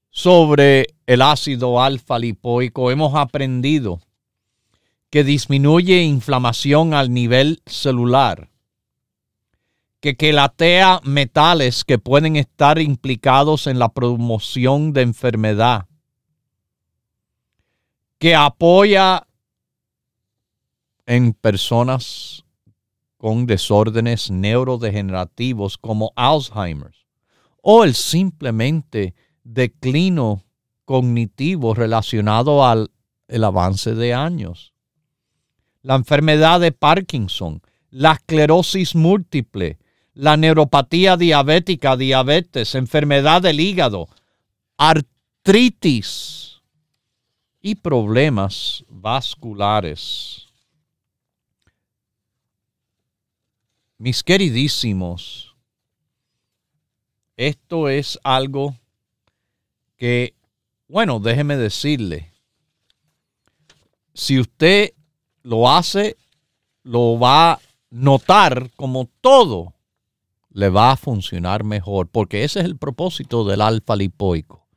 sobre 0.09 0.87
el 1.05 1.21
ácido 1.21 1.81
alfa 1.81 2.19
lipoico, 2.19 2.91
hemos 2.91 3.15
aprendido 3.15 4.01
que 5.09 5.23
disminuye 5.23 6.03
inflamación 6.03 6.93
al 6.93 7.13
nivel 7.13 7.61
celular 7.65 8.49
que 10.01 10.17
quelatea 10.17 10.99
metales 11.05 11.85
que 11.85 11.99
pueden 11.99 12.35
estar 12.35 12.77
implicados 12.77 13.67
en 13.67 13.79
la 13.79 13.87
promoción 13.87 14.91
de 14.91 15.03
enfermedad, 15.03 15.85
que 18.19 18.35
apoya 18.35 19.25
en 21.05 21.31
personas 21.31 22.43
con 23.17 23.45
desórdenes 23.45 24.29
neurodegenerativos 24.29 25.77
como 25.77 26.13
Alzheimer 26.15 26.93
o 27.61 27.83
el 27.83 27.95
simplemente 27.95 29.15
declino 29.43 30.43
cognitivo 30.85 31.73
relacionado 31.73 32.65
al 32.65 32.91
el 33.27 33.43
avance 33.43 33.93
de 33.93 34.13
años. 34.13 34.73
La 35.81 35.95
enfermedad 35.95 36.59
de 36.59 36.71
Parkinson, 36.71 37.61
la 37.89 38.13
esclerosis 38.13 38.95
múltiple, 38.95 39.77
la 40.13 40.37
neuropatía 40.37 41.17
diabética, 41.17 41.95
diabetes, 41.95 42.75
enfermedad 42.75 43.41
del 43.41 43.59
hígado, 43.59 44.07
artritis 44.77 46.61
y 47.61 47.75
problemas 47.75 48.83
vasculares. 48.89 50.46
Mis 53.99 54.23
queridísimos, 54.23 55.55
esto 57.35 57.89
es 57.89 58.19
algo 58.23 58.75
que, 59.97 60.35
bueno, 60.87 61.19
déjeme 61.19 61.57
decirle, 61.57 62.31
si 64.13 64.39
usted 64.39 64.93
lo 65.41 65.69
hace, 65.69 66.15
lo 66.83 67.17
va 67.17 67.53
a 67.53 67.59
notar 67.89 68.69
como 68.75 69.09
todo 69.21 69.73
le 70.51 70.69
va 70.69 70.91
a 70.91 70.97
funcionar 70.97 71.63
mejor, 71.63 72.07
porque 72.07 72.43
ese 72.43 72.59
es 72.59 72.65
el 72.65 72.77
propósito 72.77 73.45
del 73.45 73.61
alfa 73.61 73.95
lipoico. 73.95 74.67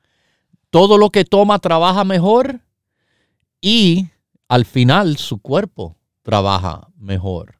Todo 0.70 0.96
lo 0.96 1.10
que 1.10 1.24
toma 1.24 1.58
trabaja 1.58 2.04
mejor 2.04 2.60
y 3.60 4.08
al 4.48 4.64
final 4.64 5.18
su 5.18 5.42
cuerpo 5.42 5.96
trabaja 6.22 6.88
mejor. 6.96 7.59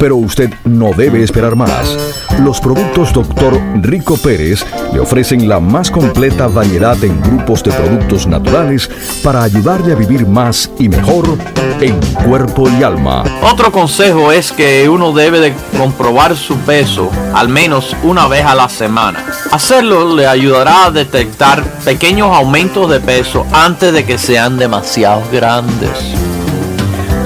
Pero 0.00 0.16
usted 0.16 0.50
no 0.64 0.92
debe 0.96 1.22
esperar 1.22 1.54
más. 1.56 1.96
Los 2.42 2.58
productos 2.58 3.12
Dr. 3.12 3.60
Rico 3.82 4.16
Pérez 4.16 4.64
le 4.94 4.98
ofrecen 4.98 5.46
la 5.46 5.60
más 5.60 5.90
completa 5.90 6.46
variedad 6.46 6.96
en 7.04 7.20
grupos 7.20 7.62
de 7.62 7.70
productos 7.70 8.26
naturales 8.26 8.88
para 9.22 9.42
ayudarle 9.42 9.92
a 9.92 9.96
vivir 9.96 10.26
más 10.26 10.70
y 10.78 10.88
mejor 10.88 11.36
en 11.82 12.00
cuerpo 12.24 12.66
y 12.70 12.82
alma. 12.82 13.24
Otro 13.42 13.70
consejo 13.70 14.32
es 14.32 14.52
que 14.52 14.88
uno 14.88 15.12
debe 15.12 15.38
de 15.38 15.52
comprobar 15.76 16.34
su 16.34 16.56
peso 16.60 17.10
al 17.34 17.50
menos 17.50 17.94
una 18.02 18.26
vez 18.26 18.46
a 18.46 18.54
la 18.54 18.70
semana. 18.70 19.22
Hacerlo 19.50 20.16
le 20.16 20.26
ayudará 20.26 20.86
a 20.86 20.90
detectar 20.90 21.62
pequeños 21.84 22.34
aumentos 22.34 22.90
de 22.90 23.00
peso 23.00 23.46
antes 23.52 23.92
de 23.92 24.06
que 24.06 24.16
sean 24.16 24.56
demasiado 24.56 25.22
grandes. 25.30 25.90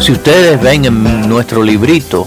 Si 0.01 0.11
ustedes 0.11 0.61
ven 0.61 0.85
en 0.87 1.29
nuestro 1.29 1.63
librito, 1.63 2.27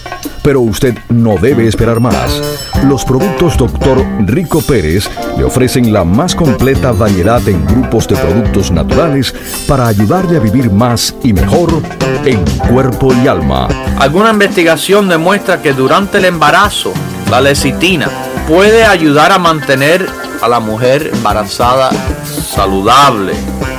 Pero 0.43 0.61
usted 0.61 0.97
no 1.09 1.35
debe 1.37 1.67
esperar 1.67 1.99
más. 1.99 2.41
Los 2.87 3.05
productos 3.05 3.57
Dr. 3.57 4.03
Rico 4.25 4.61
Pérez 4.61 5.09
le 5.37 5.43
ofrecen 5.43 5.93
la 5.93 6.03
más 6.03 6.35
completa 6.35 6.91
variedad 6.91 7.47
en 7.47 7.65
grupos 7.65 8.07
de 8.07 8.15
productos 8.15 8.71
naturales 8.71 9.33
para 9.67 9.87
ayudarle 9.87 10.37
a 10.37 10.39
vivir 10.39 10.71
más 10.71 11.15
y 11.23 11.33
mejor 11.33 11.81
en 12.25 12.43
cuerpo 12.69 13.13
y 13.13 13.27
alma. 13.27 13.67
Alguna 13.99 14.31
investigación 14.31 15.07
demuestra 15.07 15.61
que 15.61 15.73
durante 15.73 16.17
el 16.17 16.25
embarazo, 16.25 16.91
la 17.29 17.39
lecitina 17.39 18.09
puede 18.47 18.83
ayudar 18.83 19.31
a 19.31 19.37
mantener 19.37 20.07
a 20.41 20.47
la 20.47 20.59
mujer 20.59 21.11
embarazada 21.13 21.91
saludable 22.25 23.33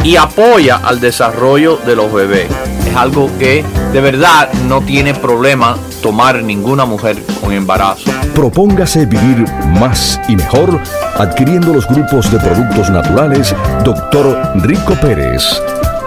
y 0.05 0.17
apoya 0.17 0.77
al 0.77 1.01
desarrollo 1.01 1.77
de 1.85 1.97
los 1.97 2.13
bebés. 2.13 2.49
Es 2.87 2.97
algo 2.97 3.31
que 3.39 3.65
de 3.93 4.01
verdad 4.01 4.53
no 4.69 4.81
tiene 4.81 5.15
problema 5.15 5.77
tomar 6.03 6.43
ninguna 6.43 6.85
mujer 6.85 7.17
con 7.41 7.53
embarazo. 7.53 8.11
Propóngase 8.35 9.07
vivir 9.07 9.45
más 9.79 10.21
y 10.29 10.35
mejor 10.37 10.81
adquiriendo 11.19 11.73
los 11.75 11.87
grupos 11.87 12.33
de 12.33 12.39
productos 12.39 12.89
naturales 12.91 13.55
Dr. 13.85 14.53
Rico 14.63 14.95
Pérez. 14.95 15.43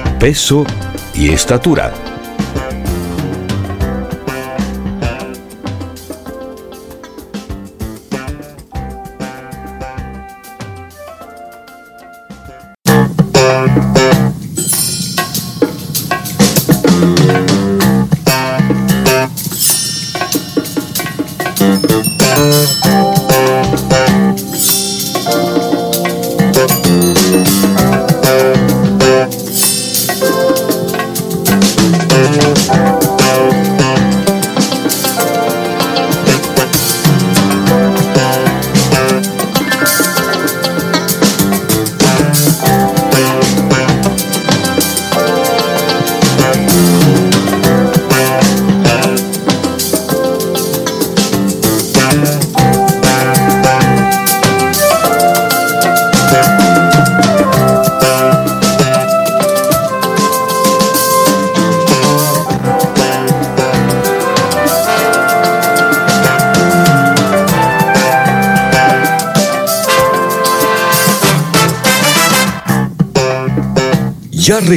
peso 0.21 0.63
y 1.15 1.29
estatura. 1.29 2.10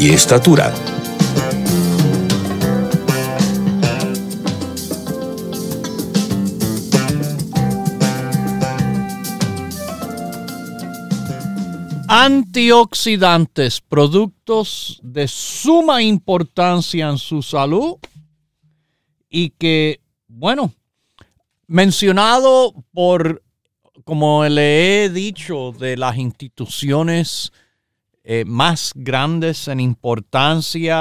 y 0.00 0.10
estatura. 0.10 0.72
Antioxidantes, 12.08 13.80
productos 13.80 15.00
de 15.02 15.26
suma 15.28 16.02
importancia 16.02 17.08
en 17.08 17.18
su 17.18 17.42
salud 17.42 17.96
y 19.28 19.50
que, 19.50 20.00
bueno, 20.28 20.72
mencionado 21.66 22.72
por, 22.92 23.42
como 24.04 24.44
le 24.44 25.04
he 25.04 25.10
dicho, 25.10 25.72
de 25.72 25.96
las 25.96 26.16
instituciones 26.16 27.52
eh, 28.30 28.44
más 28.44 28.92
grandes 28.94 29.68
en 29.68 29.80
importancia 29.80 30.94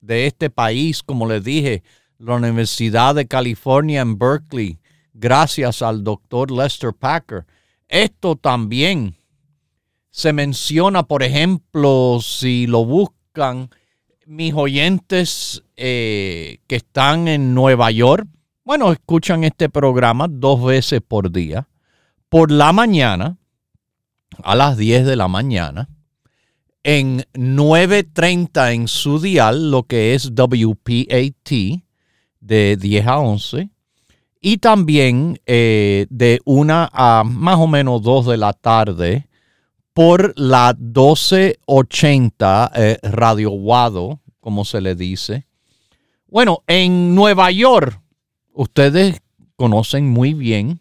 de 0.00 0.26
este 0.26 0.48
país, 0.48 1.02
como 1.02 1.28
les 1.28 1.44
dije, 1.44 1.82
la 2.16 2.36
Universidad 2.36 3.14
de 3.14 3.26
California 3.26 4.00
en 4.00 4.18
Berkeley, 4.18 4.78
gracias 5.12 5.82
al 5.82 6.02
doctor 6.02 6.50
Lester 6.50 6.94
Packer. 6.94 7.44
Esto 7.88 8.36
también 8.36 9.16
se 10.08 10.32
menciona, 10.32 11.02
por 11.02 11.22
ejemplo, 11.22 12.20
si 12.22 12.66
lo 12.66 12.86
buscan 12.86 13.68
mis 14.24 14.54
oyentes 14.54 15.62
eh, 15.76 16.60
que 16.66 16.76
están 16.76 17.28
en 17.28 17.52
Nueva 17.52 17.90
York, 17.90 18.26
bueno, 18.64 18.92
escuchan 18.92 19.44
este 19.44 19.68
programa 19.68 20.26
dos 20.26 20.64
veces 20.64 21.02
por 21.06 21.30
día, 21.30 21.68
por 22.30 22.50
la 22.50 22.72
mañana 22.72 23.36
a 24.42 24.54
las 24.54 24.76
10 24.76 25.06
de 25.06 25.16
la 25.16 25.28
mañana, 25.28 25.88
en 26.82 27.24
9.30 27.32 28.74
en 28.74 28.88
su 28.88 29.20
dial, 29.20 29.70
lo 29.70 29.84
que 29.84 30.14
es 30.14 30.32
WPAT, 30.34 31.82
de 32.40 32.76
10 32.76 33.06
a 33.06 33.18
11, 33.20 33.70
y 34.40 34.58
también 34.58 35.40
eh, 35.46 36.06
de 36.10 36.40
1 36.44 36.90
a 36.92 37.24
más 37.24 37.58
o 37.58 37.66
menos 37.66 38.02
2 38.02 38.26
de 38.26 38.36
la 38.36 38.52
tarde 38.52 39.26
por 39.94 40.34
la 40.36 40.76
1280 40.78 42.72
eh, 42.74 42.98
Radio 43.02 43.52
Wado, 43.52 44.20
como 44.40 44.66
se 44.66 44.82
le 44.82 44.94
dice. 44.94 45.46
Bueno, 46.28 46.62
en 46.66 47.14
Nueva 47.14 47.50
York, 47.50 47.98
ustedes 48.52 49.22
conocen 49.56 50.10
muy 50.10 50.34
bien 50.34 50.80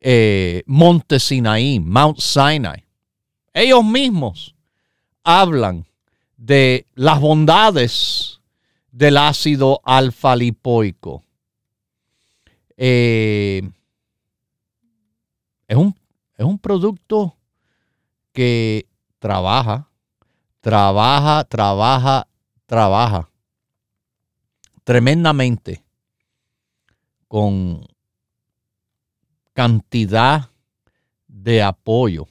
eh, 0.00 0.62
Monte 0.66 1.20
Sinaí, 1.20 1.78
Mount 1.80 2.18
Sinai. 2.18 2.84
Ellos 3.52 3.84
mismos 3.84 4.54
hablan 5.22 5.86
de 6.36 6.86
las 6.94 7.20
bondades 7.20 8.40
del 8.90 9.16
ácido 9.16 9.80
alfa-lipoico. 9.84 11.22
Eh, 12.76 13.62
es, 15.68 15.76
un, 15.76 15.94
es 16.36 16.44
un 16.44 16.58
producto 16.58 17.36
que 18.32 18.86
trabaja, 19.18 19.90
trabaja, 20.60 21.44
trabaja, 21.44 22.26
trabaja 22.66 23.30
tremendamente 24.84 25.84
con 27.28 27.86
cantidad 29.60 30.48
de 31.28 31.62
apoyo 31.62 32.26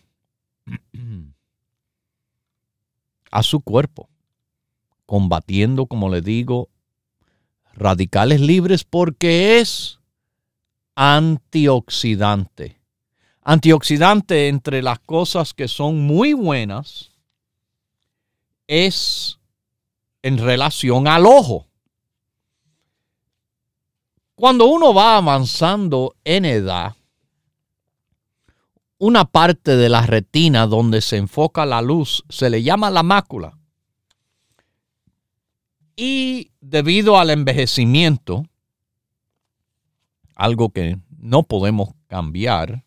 a 3.32 3.44
su 3.44 3.60
cuerpo, 3.60 4.10
combatiendo, 5.06 5.86
como 5.86 6.10
le 6.10 6.22
digo, 6.22 6.70
radicales 7.76 8.42
libres 8.42 8.84
porque 8.84 9.60
es 9.60 10.00
antioxidante. 10.96 12.80
Antioxidante 13.44 14.48
entre 14.48 14.82
las 14.82 14.98
cosas 14.98 15.54
que 15.54 15.68
son 15.68 16.00
muy 16.00 16.34
buenas 16.34 17.12
es 18.66 19.38
en 20.24 20.40
relación 20.40 21.08
al 21.08 21.28
ojo. 21.28 21.68
Cuando 24.34 24.66
uno 24.66 24.96
va 24.96 25.18
avanzando 25.18 26.16
en 26.24 26.46
edad, 26.46 26.96
una 29.00 29.26
parte 29.26 29.78
de 29.78 29.90
la 29.90 30.06
retina 30.06 30.68
donde 30.68 31.02
se 31.02 31.18
enfoca 31.18 31.66
la 31.66 31.82
luz 31.82 32.24
se 32.30 32.50
le 32.50 32.62
llama 32.62 32.92
la 32.92 33.02
mácula. 33.02 33.58
Y 35.96 36.52
debido 36.62 37.18
al 37.18 37.30
envejecimiento, 37.30 38.46
algo 40.36 40.70
que 40.70 40.98
no 41.18 41.44
podemos 41.44 41.90
cambiar, 42.08 42.84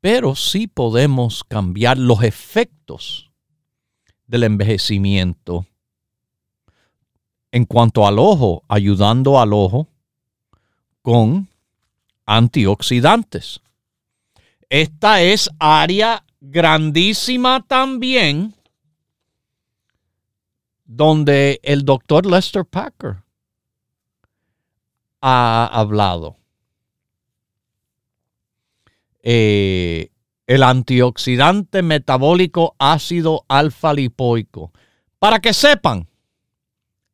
pero 0.00 0.34
sí 0.34 0.66
podemos 0.66 1.42
cambiar 1.42 1.98
los 1.98 2.22
efectos 2.22 3.30
del 4.26 4.44
envejecimiento 4.44 5.66
en 7.50 7.64
cuanto 7.64 8.06
al 8.06 8.18
ojo, 8.18 8.62
ayudando 8.68 9.40
al 9.40 9.54
ojo 9.54 9.88
con 11.00 11.48
antioxidantes. 12.26 13.62
Esta 14.68 15.22
es 15.22 15.48
área 15.60 16.24
grandísima 16.40 17.64
también 17.66 18.54
donde 20.84 21.60
el 21.62 21.84
doctor 21.84 22.26
Lester 22.26 22.64
Packer 22.64 23.22
ha 25.20 25.66
hablado. 25.72 26.36
Eh, 29.22 30.10
el 30.46 30.62
antioxidante 30.62 31.82
metabólico 31.82 32.76
ácido 32.78 33.44
alfa 33.48 33.92
lipoico. 33.92 34.72
Para 35.18 35.40
que 35.40 35.52
sepan, 35.52 36.08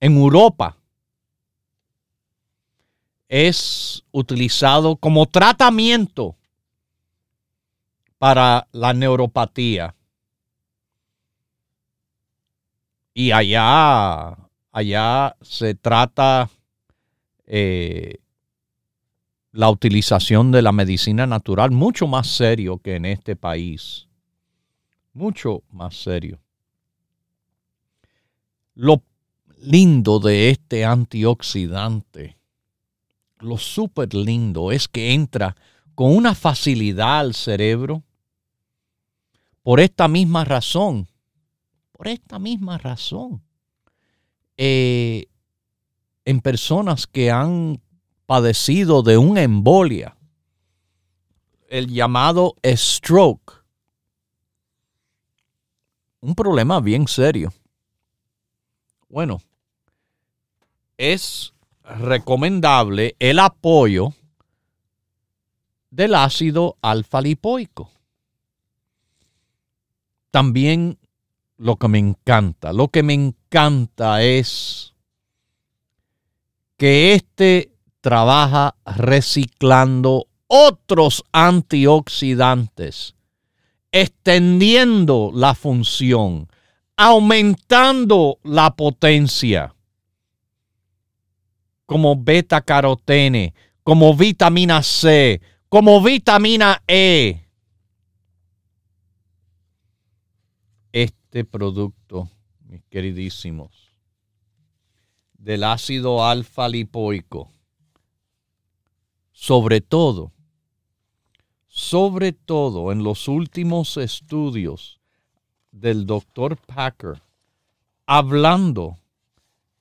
en 0.00 0.16
Europa 0.16 0.76
es 3.28 4.04
utilizado 4.10 4.96
como 4.96 5.26
tratamiento 5.26 6.36
para 8.22 8.68
la 8.70 8.94
neuropatía. 8.94 9.96
Y 13.12 13.32
allá, 13.32 14.38
allá 14.70 15.34
se 15.40 15.74
trata 15.74 16.48
eh, 17.46 18.20
la 19.50 19.68
utilización 19.70 20.52
de 20.52 20.62
la 20.62 20.70
medicina 20.70 21.26
natural 21.26 21.72
mucho 21.72 22.06
más 22.06 22.28
serio 22.28 22.78
que 22.78 22.94
en 22.94 23.06
este 23.06 23.34
país. 23.34 24.06
Mucho 25.12 25.64
más 25.72 25.96
serio. 25.96 26.38
Lo 28.76 29.02
lindo 29.58 30.20
de 30.20 30.50
este 30.50 30.84
antioxidante, 30.84 32.38
lo 33.40 33.58
súper 33.58 34.14
lindo 34.14 34.70
es 34.70 34.86
que 34.86 35.12
entra 35.12 35.56
con 35.96 36.16
una 36.16 36.36
facilidad 36.36 37.18
al 37.18 37.34
cerebro 37.34 38.04
por 39.62 39.80
esta 39.80 40.08
misma 40.08 40.44
razón, 40.44 41.08
por 41.92 42.08
esta 42.08 42.38
misma 42.38 42.78
razón, 42.78 43.42
eh, 44.56 45.26
en 46.24 46.40
personas 46.40 47.06
que 47.06 47.30
han 47.30 47.80
padecido 48.26 49.02
de 49.02 49.18
una 49.18 49.42
embolia, 49.42 50.16
el 51.68 51.88
llamado 51.88 52.54
stroke, 52.64 53.64
un 56.20 56.34
problema 56.34 56.80
bien 56.80 57.08
serio. 57.08 57.52
Bueno, 59.08 59.40
es 60.96 61.52
recomendable 61.82 63.16
el 63.18 63.38
apoyo 63.38 64.14
del 65.90 66.14
ácido 66.14 66.76
alfa-lipoico. 66.80 67.90
También 70.32 70.98
lo 71.58 71.76
que 71.76 71.86
me 71.86 71.98
encanta. 71.98 72.72
Lo 72.72 72.88
que 72.88 73.04
me 73.04 73.14
encanta 73.14 74.22
es 74.22 74.94
que 76.76 77.14
este 77.14 77.70
trabaja 78.00 78.74
reciclando 78.84 80.26
otros 80.48 81.22
antioxidantes, 81.32 83.14
extendiendo 83.92 85.30
la 85.32 85.54
función, 85.54 86.48
aumentando 86.96 88.38
la 88.42 88.74
potencia, 88.74 89.74
como 91.86 92.16
beta 92.16 92.62
carotene, 92.62 93.54
como 93.84 94.16
vitamina 94.16 94.82
C, 94.82 95.40
como 95.68 96.02
vitamina 96.02 96.82
E. 96.88 97.41
Este 101.32 101.46
producto, 101.46 102.28
mis 102.68 102.84
queridísimos, 102.90 103.90
del 105.32 105.64
ácido 105.64 106.26
alfa 106.26 106.68
lipoico, 106.68 107.50
sobre 109.32 109.80
todo, 109.80 110.30
sobre 111.68 112.34
todo 112.34 112.92
en 112.92 113.02
los 113.02 113.28
últimos 113.28 113.96
estudios 113.96 115.00
del 115.70 116.04
doctor 116.04 116.58
Packer, 116.58 117.22
hablando 118.04 118.98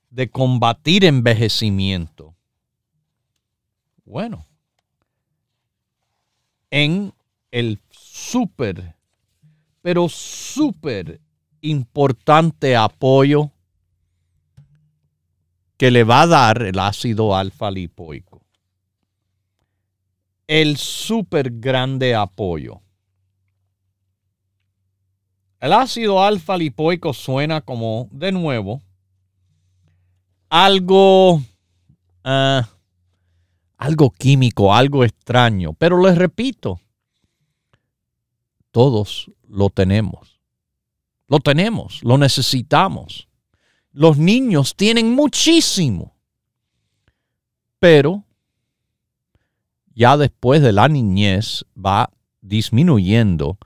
de 0.08 0.30
combatir 0.30 1.04
envejecimiento. 1.04 2.34
Bueno, 4.06 4.46
en 6.70 7.12
el 7.50 7.78
súper, 7.90 8.96
pero 9.82 10.08
súper 10.08 11.20
importante 11.62 12.76
apoyo 12.76 13.50
que 15.76 15.90
le 15.90 16.04
va 16.04 16.22
a 16.22 16.26
dar 16.26 16.62
el 16.62 16.78
ácido 16.78 17.34
alfa 17.34 17.70
lipoico. 17.70 18.42
El 20.46 20.76
súper 20.76 21.50
grande 21.50 22.14
apoyo. 22.14 22.82
El 25.60 25.72
ácido 25.72 26.22
alfa 26.22 26.56
lipoico 26.56 27.12
suena 27.12 27.60
como, 27.60 28.08
de 28.12 28.32
nuevo, 28.32 28.82
algo 30.50 31.40
ah, 32.24 32.68
algo 33.82 34.10
químico, 34.10 34.72
algo 34.72 35.02
extraño. 35.02 35.72
Pero 35.72 36.00
les 36.00 36.16
repito, 36.16 36.80
todos 38.70 39.30
lo 39.48 39.70
tenemos. 39.70 40.31
Lo 41.32 41.40
tenemos, 41.40 42.04
lo 42.04 42.18
necesitamos. 42.18 43.26
Los 43.90 44.18
niños 44.18 44.76
tienen 44.76 45.14
muchísimo. 45.14 46.14
Pero 47.78 48.22
ya 49.94 50.18
después 50.18 50.60
de 50.60 50.72
la 50.72 50.88
niñez 50.88 51.64
va 51.74 52.10
disminuyendo 52.42 53.56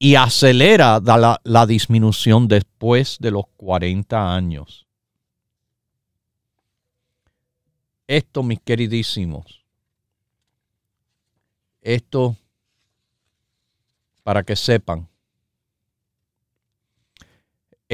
y 0.00 0.16
acelera 0.16 0.98
la, 1.44 1.66
disminución 1.66 2.48
después 2.48 3.18
de 3.20 3.30
los 3.30 3.44
40 3.56 4.34
años. 4.34 4.88
Esto, 8.08 8.42
mis 8.42 8.58
queridísimos, 8.58 9.62
esto 11.82 12.34
para 14.24 14.42
que 14.42 14.56
sepan. 14.56 15.11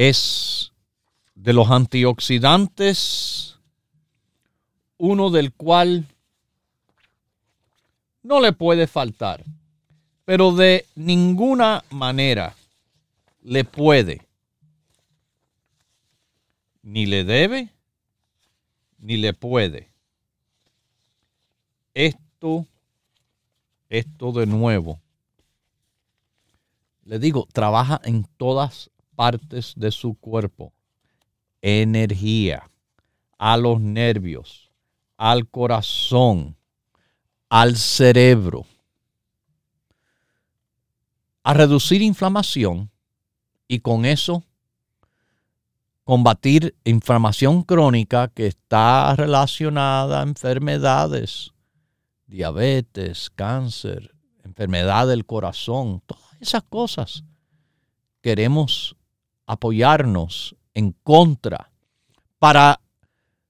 Es 0.01 0.71
de 1.35 1.51
los 1.51 1.69
antioxidantes 1.69 3.57
uno 4.97 5.29
del 5.29 5.51
cual 5.51 6.07
no 8.23 8.39
le 8.39 8.53
puede 8.53 8.87
faltar, 8.87 9.43
pero 10.23 10.53
de 10.53 10.85
ninguna 10.95 11.83
manera 11.89 12.55
le 13.41 13.65
puede, 13.65 14.25
ni 16.81 17.05
le 17.05 17.25
debe, 17.25 17.67
ni 18.99 19.17
le 19.17 19.33
puede. 19.33 19.89
Esto 21.93 22.65
esto 23.89 24.31
de 24.31 24.45
nuevo. 24.45 25.01
Le 27.03 27.19
digo, 27.19 27.49
trabaja 27.51 27.99
en 28.05 28.23
todas 28.37 28.91
partes 29.19 29.73
de 29.75 29.91
su 29.91 30.13
cuerpo. 30.13 30.71
Energía, 31.61 32.71
a 33.37 33.57
los 33.57 33.81
nervios, 33.81 34.71
al 35.17 35.49
corazón, 35.49 36.55
al 37.49 37.75
cerebro, 37.75 38.65
a 41.43 41.53
reducir 41.53 42.01
inflamación. 42.01 42.89
Y 43.67 43.81
con 43.81 44.05
eso 44.05 44.45
combatir 46.05 46.73
inflamación 46.85 47.63
crónica 47.63 48.29
que 48.29 48.47
está 48.47 49.13
relacionada 49.17 50.21
a 50.21 50.23
enfermedades. 50.23 51.51
Diabetes, 52.25 53.29
cáncer, 53.29 54.15
enfermedad 54.45 55.09
del 55.09 55.25
corazón, 55.25 56.01
todas 56.05 56.37
esas 56.39 56.63
cosas. 56.63 57.25
Queremos 58.21 58.95
apoyarnos 59.49 60.55
en 60.75 60.91
contra 61.03 61.71
para 62.37 62.79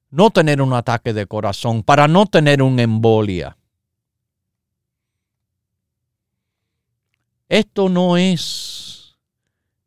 no 0.10 0.30
tener 0.30 0.62
un 0.62 0.72
ataque 0.72 1.12
de 1.12 1.28
corazón, 1.28 1.84
para 1.84 2.08
no 2.08 2.26
tener 2.26 2.62
una 2.62 2.84
embolia. 2.84 3.58
Esto 7.50 7.90
no 7.90 8.16
es 8.16 9.18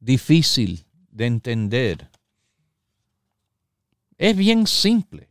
difícil 0.01 0.85
de 1.11 1.27
entender. 1.27 2.11
Es 4.19 4.37
bien 4.37 4.67
simple. 4.67 5.31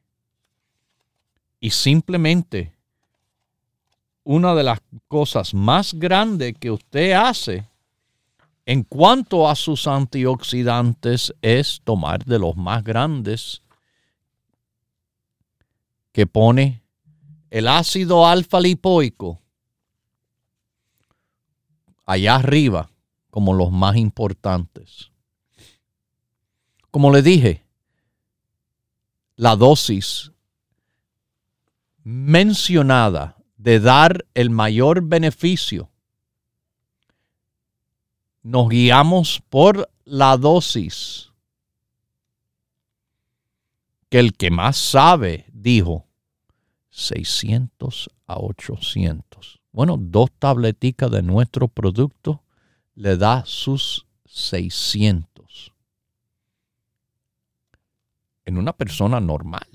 Y 1.59 1.69
simplemente 1.69 2.73
una 4.23 4.55
de 4.55 4.63
las 4.63 4.79
cosas 5.07 5.53
más 5.53 5.93
grandes 5.93 6.55
que 6.57 6.71
usted 6.71 7.11
hace 7.11 7.70
en 8.71 8.83
cuanto 8.83 9.49
a 9.49 9.55
sus 9.55 9.85
antioxidantes 9.85 11.33
es 11.41 11.81
tomar 11.83 12.23
de 12.23 12.39
los 12.39 12.55
más 12.55 12.85
grandes 12.85 13.63
que 16.13 16.25
pone 16.25 16.81
el 17.49 17.67
ácido 17.67 18.25
alfa 18.25 18.61
lipoico 18.61 19.41
allá 22.05 22.35
arriba 22.35 22.89
como 23.29 23.53
los 23.53 23.73
más 23.73 23.97
importantes. 23.97 25.11
Como 26.91 27.11
le 27.11 27.21
dije, 27.21 27.65
la 29.35 29.57
dosis 29.57 30.31
mencionada 32.05 33.35
de 33.57 33.81
dar 33.81 34.25
el 34.33 34.49
mayor 34.49 35.01
beneficio. 35.03 35.90
Nos 38.43 38.69
guiamos 38.69 39.41
por 39.49 39.89
la 40.03 40.37
dosis 40.37 41.31
que 44.09 44.19
el 44.19 44.33
que 44.33 44.51
más 44.51 44.77
sabe 44.77 45.45
dijo 45.53 46.05
600 46.89 48.09
a 48.27 48.39
800. 48.39 49.61
Bueno, 49.71 49.97
dos 49.97 50.29
tableticas 50.37 51.09
de 51.11 51.21
nuestro 51.21 51.67
producto 51.67 52.43
le 52.95 53.15
da 53.15 53.43
sus 53.45 54.05
600 54.25 55.31
en 58.45 58.57
una 58.57 58.73
persona 58.73 59.19
normal. 59.19 59.67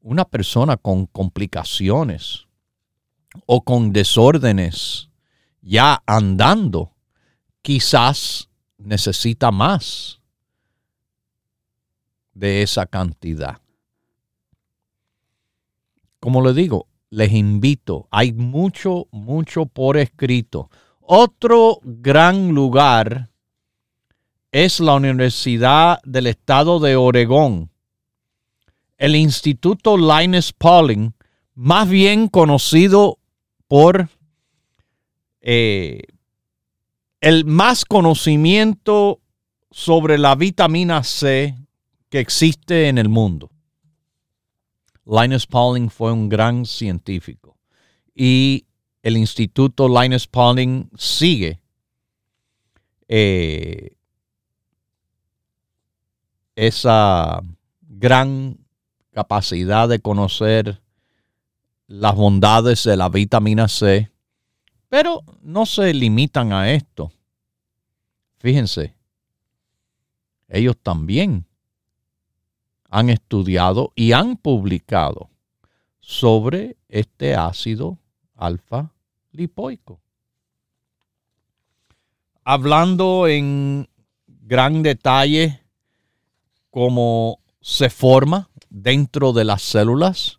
Una 0.00 0.24
persona 0.24 0.76
con 0.76 1.06
complicaciones 1.06 2.46
o 3.46 3.62
con 3.62 3.92
desórdenes 3.92 5.10
ya 5.60 6.02
andando, 6.06 6.93
quizás 7.64 8.50
necesita 8.76 9.50
más 9.50 10.20
de 12.34 12.60
esa 12.62 12.84
cantidad. 12.84 13.58
Como 16.20 16.42
le 16.42 16.52
digo, 16.52 16.88
les 17.08 17.32
invito, 17.32 18.06
hay 18.10 18.34
mucho, 18.34 19.08
mucho 19.12 19.64
por 19.64 19.96
escrito. 19.96 20.68
Otro 21.00 21.80
gran 21.82 22.50
lugar 22.50 23.30
es 24.52 24.78
la 24.78 24.96
Universidad 24.96 26.00
del 26.04 26.26
Estado 26.26 26.80
de 26.80 26.96
Oregón, 26.96 27.70
el 28.98 29.16
Instituto 29.16 29.96
Linus 29.96 30.52
Pauling, 30.52 31.14
más 31.54 31.88
bien 31.88 32.28
conocido 32.28 33.18
por 33.68 34.10
eh, 35.40 36.02
el 37.24 37.46
más 37.46 37.86
conocimiento 37.86 39.22
sobre 39.70 40.18
la 40.18 40.34
vitamina 40.34 41.02
C 41.02 41.56
que 42.10 42.20
existe 42.20 42.88
en 42.88 42.98
el 42.98 43.08
mundo. 43.08 43.50
Linus 45.06 45.46
Pauling 45.46 45.88
fue 45.88 46.12
un 46.12 46.28
gran 46.28 46.66
científico 46.66 47.56
y 48.14 48.66
el 49.02 49.16
Instituto 49.16 49.88
Linus 49.88 50.26
Pauling 50.26 50.90
sigue 50.98 51.62
eh, 53.08 53.96
esa 56.56 57.40
gran 57.80 58.58
capacidad 59.12 59.88
de 59.88 59.98
conocer 59.98 60.82
las 61.86 62.14
bondades 62.14 62.84
de 62.84 62.98
la 62.98 63.08
vitamina 63.08 63.66
C, 63.68 64.10
pero 64.90 65.22
no 65.40 65.64
se 65.64 65.94
limitan 65.94 66.52
a 66.52 66.70
esto. 66.70 67.13
Fíjense, 68.44 68.94
ellos 70.48 70.76
también 70.76 71.46
han 72.90 73.08
estudiado 73.08 73.90
y 73.96 74.12
han 74.12 74.36
publicado 74.36 75.30
sobre 75.98 76.76
este 76.90 77.36
ácido 77.36 77.96
alfa 78.36 78.92
lipoico. 79.32 79.98
Hablando 82.44 83.28
en 83.28 83.88
gran 84.26 84.82
detalle 84.82 85.62
cómo 86.68 87.38
se 87.62 87.88
forma 87.88 88.50
dentro 88.68 89.32
de 89.32 89.44
las 89.44 89.62
células, 89.62 90.38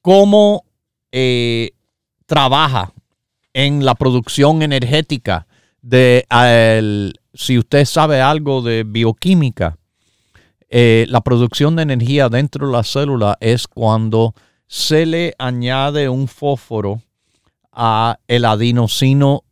cómo 0.00 0.64
eh, 1.10 1.72
trabaja 2.24 2.92
en 3.52 3.84
la 3.84 3.96
producción 3.96 4.62
energética 4.62 5.48
de 5.82 6.24
si 7.34 7.58
usted 7.58 7.84
sabe 7.84 8.20
algo 8.20 8.62
de 8.62 8.84
bioquímica, 8.84 9.76
eh, 10.68 11.04
la 11.08 11.20
producción 11.20 11.76
de 11.76 11.82
energía 11.82 12.28
dentro 12.28 12.66
de 12.66 12.72
la 12.72 12.82
célula 12.82 13.36
es 13.40 13.66
cuando 13.66 14.34
se 14.66 15.04
le 15.04 15.34
añade 15.38 16.08
un 16.08 16.28
fósforo 16.28 17.02
a 17.72 18.18
el 18.26 18.44
adenosino 18.46 19.44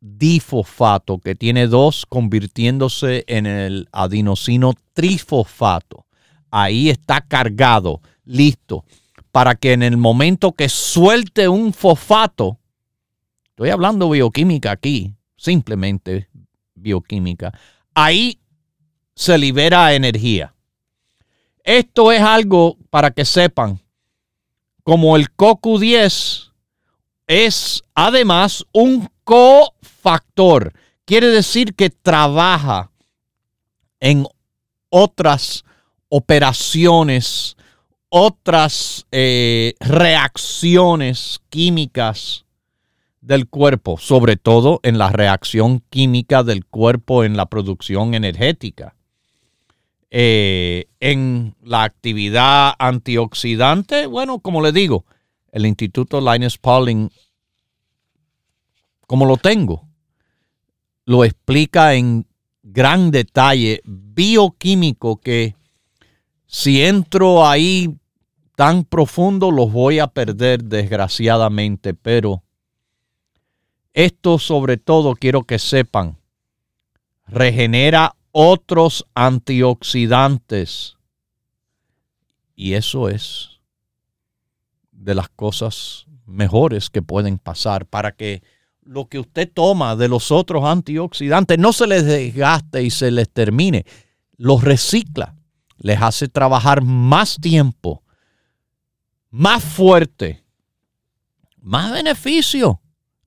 difosfato, 0.00 1.18
que 1.18 1.34
tiene 1.34 1.66
dos 1.66 2.04
convirtiéndose 2.06 3.24
en 3.26 3.46
el 3.46 3.88
adenosino 3.92 4.74
trifosfato. 4.92 6.04
Ahí 6.50 6.90
está 6.90 7.20
cargado, 7.22 8.00
listo 8.24 8.84
para 9.32 9.54
que 9.54 9.72
en 9.72 9.82
el 9.82 9.96
momento 9.96 10.52
que 10.52 10.68
suelte 10.68 11.48
un 11.48 11.72
fosfato, 11.72 12.58
estoy 13.50 13.70
hablando 13.70 14.10
bioquímica 14.10 14.72
aquí, 14.72 15.14
simplemente 15.40 16.28
bioquímica, 16.74 17.50
ahí 17.94 18.38
se 19.14 19.38
libera 19.38 19.94
energía. 19.94 20.54
Esto 21.64 22.12
es 22.12 22.20
algo 22.20 22.76
para 22.90 23.10
que 23.10 23.24
sepan, 23.24 23.80
como 24.82 25.16
el 25.16 25.34
CoQ10 25.34 26.52
es 27.26 27.82
además 27.94 28.66
un 28.72 29.08
cofactor, 29.24 30.74
quiere 31.06 31.28
decir 31.28 31.74
que 31.74 31.88
trabaja 31.88 32.90
en 33.98 34.26
otras 34.90 35.64
operaciones 36.08 37.56
otras 38.10 39.06
eh, 39.12 39.74
reacciones 39.78 41.40
químicas 41.48 42.44
del 43.20 43.48
cuerpo, 43.48 43.98
sobre 43.98 44.36
todo 44.36 44.80
en 44.82 44.98
la 44.98 45.10
reacción 45.10 45.82
química 45.90 46.42
del 46.42 46.64
cuerpo 46.64 47.24
en 47.24 47.36
la 47.36 47.46
producción 47.46 48.14
energética. 48.14 48.96
Eh, 50.10 50.86
en 50.98 51.54
la 51.62 51.84
actividad 51.84 52.72
antioxidante, 52.78 54.06
bueno, 54.06 54.40
como 54.40 54.60
le 54.60 54.72
digo, 54.72 55.04
el 55.52 55.66
Instituto 55.66 56.20
Linus 56.20 56.58
Pauling, 56.58 57.10
como 59.06 59.26
lo 59.26 59.36
tengo, 59.36 59.86
lo 61.04 61.24
explica 61.24 61.94
en 61.94 62.26
gran 62.62 63.10
detalle 63.10 63.82
bioquímico 63.84 65.20
que 65.20 65.54
si 66.46 66.82
entro 66.82 67.46
ahí 67.46 67.96
tan 68.56 68.84
profundo 68.84 69.50
los 69.50 69.72
voy 69.72 69.98
a 69.98 70.08
perder 70.08 70.64
desgraciadamente, 70.64 71.94
pero 71.94 72.42
esto 73.92 74.38
sobre 74.38 74.76
todo 74.76 75.14
quiero 75.14 75.44
que 75.44 75.58
sepan, 75.58 76.16
regenera 77.26 78.16
otros 78.32 79.06
antioxidantes. 79.14 80.96
Y 82.54 82.74
eso 82.74 83.08
es 83.08 83.60
de 84.92 85.14
las 85.14 85.28
cosas 85.30 86.06
mejores 86.26 86.90
que 86.90 87.02
pueden 87.02 87.38
pasar 87.38 87.86
para 87.86 88.12
que 88.12 88.42
lo 88.82 89.08
que 89.08 89.18
usted 89.18 89.50
toma 89.52 89.96
de 89.96 90.08
los 90.08 90.30
otros 90.30 90.64
antioxidantes 90.64 91.58
no 91.58 91.72
se 91.72 91.86
les 91.86 92.04
desgaste 92.04 92.82
y 92.82 92.90
se 92.90 93.10
les 93.10 93.30
termine, 93.30 93.86
los 94.36 94.62
recicla, 94.62 95.34
les 95.78 96.00
hace 96.00 96.28
trabajar 96.28 96.82
más 96.82 97.38
tiempo 97.40 98.02
más 99.30 99.62
fuerte, 99.62 100.44
más 101.62 101.92
beneficio. 101.92 102.80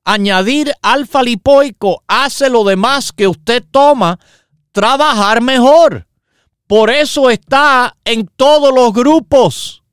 Añadir 0.05 0.73
alfa 0.81 1.23
lipoico 1.23 2.03
hace 2.07 2.49
lo 2.49 2.63
demás 2.63 3.11
que 3.11 3.27
usted 3.27 3.63
toma 3.71 4.19
trabajar 4.71 5.41
mejor. 5.41 6.07
Por 6.67 6.89
eso 6.89 7.29
está 7.29 7.95
en 8.03 8.27
todos 8.35 8.73
los 8.73 8.93
grupos, 8.93 9.83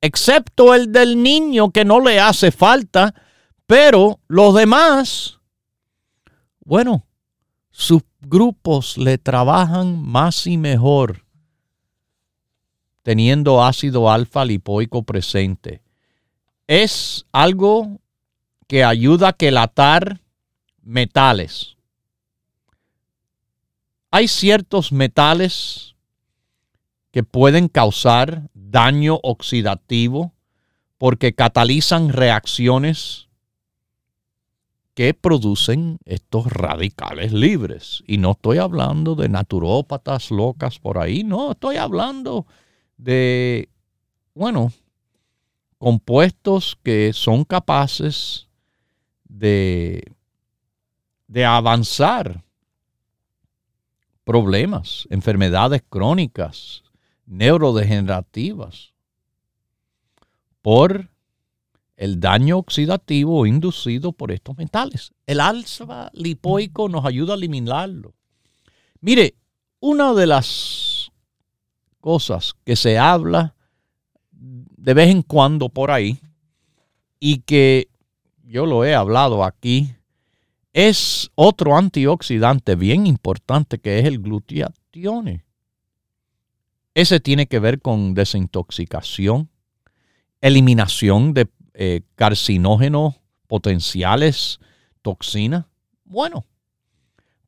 excepto 0.00 0.74
el 0.74 0.92
del 0.92 1.22
niño 1.22 1.70
que 1.70 1.84
no 1.84 2.00
le 2.00 2.20
hace 2.20 2.50
falta, 2.50 3.14
pero 3.66 4.20
los 4.26 4.54
demás, 4.54 5.38
bueno, 6.64 7.06
sus 7.70 8.02
grupos 8.20 8.98
le 8.98 9.18
trabajan 9.18 10.02
más 10.02 10.46
y 10.46 10.56
mejor 10.56 11.26
teniendo 13.06 13.62
ácido 13.62 14.10
alfa 14.10 14.44
lipoico 14.44 15.04
presente. 15.04 15.80
Es 16.66 17.24
algo 17.30 18.00
que 18.66 18.84
ayuda 18.84 19.28
a 19.28 19.32
quelatar 19.32 20.20
metales. 20.82 21.76
Hay 24.10 24.28
ciertos 24.28 24.92
metales 24.92 25.94
que 27.10 27.22
pueden 27.22 27.68
causar 27.68 28.48
daño 28.54 29.18
oxidativo 29.22 30.32
porque 30.98 31.34
catalizan 31.34 32.10
reacciones 32.10 33.28
que 34.94 35.12
producen 35.12 35.98
estos 36.06 36.46
radicales 36.46 37.32
libres. 37.32 38.02
Y 38.06 38.16
no 38.16 38.30
estoy 38.32 38.58
hablando 38.58 39.14
de 39.14 39.28
naturópatas 39.28 40.30
locas 40.30 40.78
por 40.78 40.98
ahí, 40.98 41.22
no, 41.22 41.52
estoy 41.52 41.76
hablando 41.76 42.46
de, 42.96 43.68
bueno, 44.34 44.72
compuestos 45.76 46.78
que 46.82 47.12
son 47.12 47.44
capaces 47.44 48.45
de, 49.38 50.12
de 51.26 51.44
avanzar 51.44 52.44
problemas, 54.24 55.06
enfermedades 55.10 55.82
crónicas, 55.88 56.82
neurodegenerativas, 57.26 58.92
por 60.62 61.08
el 61.96 62.20
daño 62.20 62.58
oxidativo 62.58 63.46
inducido 63.46 64.12
por 64.12 64.32
estos 64.32 64.56
metales. 64.56 65.12
El 65.26 65.40
alfa 65.40 66.10
lipoico 66.12 66.88
nos 66.88 67.04
ayuda 67.04 67.34
a 67.34 67.36
eliminarlo. 67.36 68.14
Mire, 69.00 69.34
una 69.80 70.12
de 70.12 70.26
las 70.26 71.10
cosas 72.00 72.54
que 72.64 72.76
se 72.76 72.98
habla 72.98 73.54
de 74.30 74.94
vez 74.94 75.10
en 75.10 75.22
cuando 75.22 75.68
por 75.68 75.90
ahí 75.90 76.20
y 77.18 77.38
que 77.38 77.88
yo 78.46 78.64
lo 78.66 78.84
he 78.84 78.94
hablado 78.94 79.44
aquí, 79.44 79.94
es 80.72 81.30
otro 81.34 81.76
antioxidante 81.76 82.76
bien 82.76 83.06
importante 83.06 83.78
que 83.78 83.98
es 83.98 84.04
el 84.04 84.20
glutatión. 84.20 85.42
Ese 86.94 87.20
tiene 87.20 87.46
que 87.46 87.58
ver 87.58 87.80
con 87.80 88.14
desintoxicación, 88.14 89.50
eliminación 90.40 91.34
de 91.34 91.48
eh, 91.74 92.02
carcinógenos 92.14 93.16
potenciales, 93.46 94.60
toxinas. 95.02 95.66
Bueno, 96.04 96.46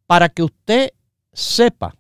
para 0.06 0.28
que 0.28 0.42
usted 0.42 0.92
sepa 1.32 1.94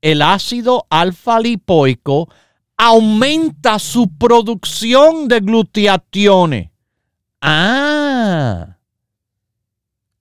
el 0.00 0.22
ácido 0.22 0.86
alfa 0.88 1.40
lipoico 1.40 2.28
aumenta 2.76 3.78
su 3.78 4.08
producción 4.16 5.28
de 5.28 5.40
glutatión. 5.40 6.70
Ah, 7.42 7.79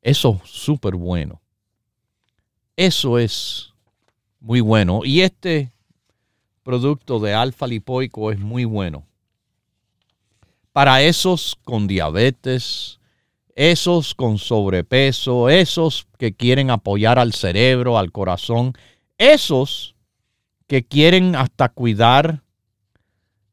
eso 0.01 0.41
es 0.43 0.49
súper 0.49 0.95
bueno. 0.95 1.41
Eso 2.75 3.19
es 3.19 3.73
muy 4.39 4.61
bueno. 4.61 5.01
Y 5.03 5.21
este 5.21 5.71
producto 6.63 7.19
de 7.19 7.33
alfa 7.33 7.67
lipoico 7.67 8.31
es 8.31 8.39
muy 8.39 8.65
bueno. 8.65 9.05
Para 10.71 11.01
esos 11.01 11.57
con 11.63 11.87
diabetes, 11.87 12.99
esos 13.55 14.15
con 14.15 14.37
sobrepeso, 14.37 15.49
esos 15.49 16.07
que 16.17 16.33
quieren 16.33 16.69
apoyar 16.69 17.19
al 17.19 17.33
cerebro, 17.33 17.97
al 17.97 18.11
corazón, 18.11 18.73
esos 19.17 19.95
que 20.67 20.85
quieren 20.85 21.35
hasta 21.35 21.69
cuidar 21.69 22.43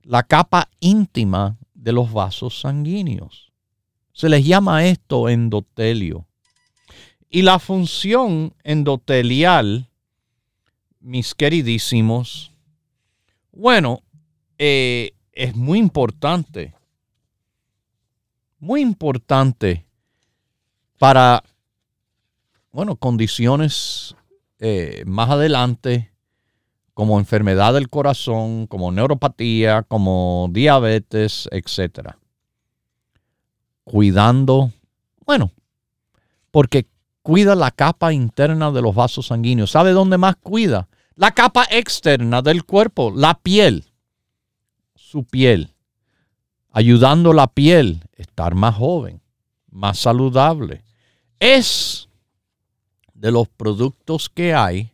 la 0.03 0.23
capa 0.23 0.69
íntima 0.79 1.57
de 1.75 1.93
los 1.93 2.13
vasos 2.13 2.61
sanguíneos. 2.61 3.46
Se 4.17 4.31
les 4.31 4.47
llama 4.47 4.87
esto 4.87 5.29
endotelio. 5.29 6.27
Y 7.29 7.43
la 7.43 7.59
función 7.59 8.55
endotelial, 8.65 9.91
mis 11.01 11.35
queridísimos, 11.35 12.51
bueno, 13.53 14.01
eh, 14.57 15.13
es 15.33 15.55
muy 15.55 15.79
importante, 15.79 16.73
muy 18.59 18.81
importante 18.81 19.85
para, 20.99 21.45
bueno, 22.73 22.97
condiciones 22.97 24.17
eh, 24.61 25.05
más 25.05 25.29
adelante, 25.29 26.11
como 26.95 27.19
enfermedad 27.19 27.75
del 27.75 27.91
corazón, 27.91 28.67
como 28.67 28.91
neuropatía, 28.93 29.83
como 29.83 30.49
diabetes, 30.51 31.51
etc. 31.53 32.17
Cuidando, 33.87 34.73
bueno, 35.25 35.53
porque 36.51 36.89
cuida 37.23 37.55
la 37.55 37.71
capa 37.71 38.13
interna 38.13 38.73
de 38.73 38.83
los 38.83 38.97
vasos 38.97 39.29
sanguíneos. 39.29 39.71
¿Sabe 39.71 39.93
dónde 39.93 40.19
más 40.19 40.35
cuida? 40.35 40.89
La 41.15 41.31
capa 41.31 41.65
externa 41.71 42.43
del 42.43 42.65
cuerpo, 42.65 43.13
la 43.15 43.39
piel, 43.39 43.85
su 44.97 45.23
piel, 45.23 45.73
ayudando 46.73 47.33
la 47.33 47.47
piel 47.47 48.01
a 48.19 48.23
estar 48.23 48.57
más 48.57 48.75
joven, 48.75 49.23
más 49.71 50.01
saludable. 50.01 50.83
Es 51.39 52.09
de 53.15 53.31
los 53.31 53.47
productos 53.49 54.29
que 54.29 54.53
hay, 54.53 54.91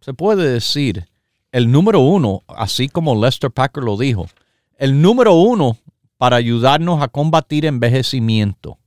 se 0.00 0.14
puede 0.14 0.48
decir, 0.48 1.08
el 1.50 1.72
número 1.72 1.98
uno, 1.98 2.44
así 2.46 2.88
como 2.88 3.20
Lester 3.20 3.50
Packer 3.50 3.82
lo 3.82 3.96
dijo, 3.96 4.28
el 4.78 5.02
número 5.02 5.34
uno 5.34 5.78
para 6.18 6.36
ayudarnos 6.36 7.02
a 7.02 7.08
combatir 7.08 7.66
envejecimiento. 7.66 8.78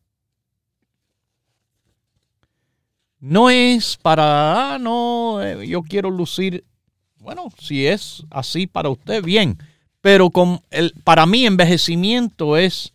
No 3.19 3.49
es 3.49 3.97
para, 3.97 4.75
ah, 4.75 4.79
no, 4.79 5.41
eh, 5.43 5.67
yo 5.67 5.83
quiero 5.83 6.09
lucir. 6.09 6.63
Bueno, 7.17 7.49
si 7.59 7.85
es 7.85 8.23
así 8.29 8.65
para 8.65 8.89
usted, 8.89 9.23
bien. 9.23 9.57
Pero 10.01 10.29
con 10.29 10.61
el, 10.69 10.93
para 11.03 11.25
mí 11.25 11.45
envejecimiento 11.45 12.55
es 12.55 12.93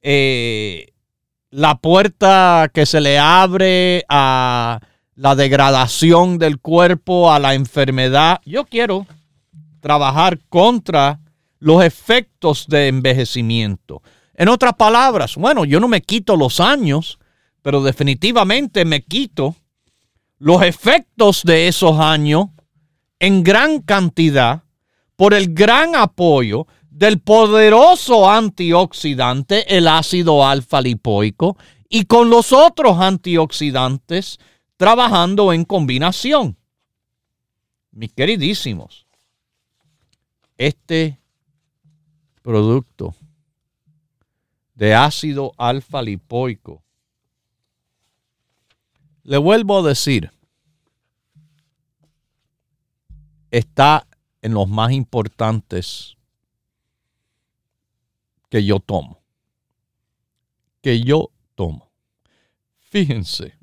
eh, 0.00 0.92
la 1.50 1.74
puerta 1.76 2.70
que 2.72 2.86
se 2.86 3.02
le 3.02 3.18
abre 3.18 4.04
a 4.08 4.80
la 5.14 5.34
degradación 5.36 6.38
del 6.38 6.58
cuerpo, 6.58 7.30
a 7.30 7.38
la 7.38 7.52
enfermedad. 7.52 8.40
Yo 8.46 8.64
quiero 8.64 9.06
trabajar 9.80 10.38
contra 10.48 11.20
los 11.62 11.84
efectos 11.84 12.66
de 12.66 12.88
envejecimiento. 12.88 14.02
En 14.34 14.48
otras 14.48 14.74
palabras, 14.74 15.36
bueno, 15.36 15.64
yo 15.64 15.78
no 15.78 15.86
me 15.86 16.02
quito 16.02 16.36
los 16.36 16.58
años, 16.58 17.20
pero 17.62 17.84
definitivamente 17.84 18.84
me 18.84 19.04
quito 19.04 19.54
los 20.38 20.60
efectos 20.62 21.44
de 21.44 21.68
esos 21.68 22.00
años 22.00 22.46
en 23.20 23.44
gran 23.44 23.80
cantidad 23.80 24.64
por 25.14 25.34
el 25.34 25.54
gran 25.54 25.94
apoyo 25.94 26.66
del 26.90 27.20
poderoso 27.20 28.28
antioxidante, 28.28 29.76
el 29.76 29.86
ácido 29.86 30.44
alfa 30.44 30.80
lipoico, 30.80 31.56
y 31.88 32.06
con 32.06 32.28
los 32.28 32.52
otros 32.52 32.98
antioxidantes 32.98 34.40
trabajando 34.76 35.52
en 35.52 35.64
combinación. 35.64 36.56
Mis 37.92 38.12
queridísimos, 38.12 39.06
este 40.58 41.21
producto 42.42 43.14
de 44.74 44.94
ácido 44.94 45.52
alfa 45.56 46.02
lipoico, 46.02 46.82
le 49.22 49.38
vuelvo 49.38 49.78
a 49.78 49.88
decir, 49.88 50.32
está 53.50 54.06
en 54.40 54.54
los 54.54 54.68
más 54.68 54.92
importantes 54.92 56.16
que 58.48 58.64
yo 58.64 58.80
tomo. 58.80 59.22
Que 60.80 61.00
yo 61.00 61.30
tomo. 61.54 61.92
Fíjense, 62.78 63.56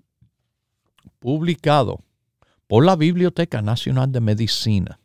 publicado 1.20 2.02
por 2.68 2.86
la 2.86 2.96
Biblioteca 2.96 3.62
Nacional 3.62 4.12
de 4.12 4.22
Medicina, 4.22 5.00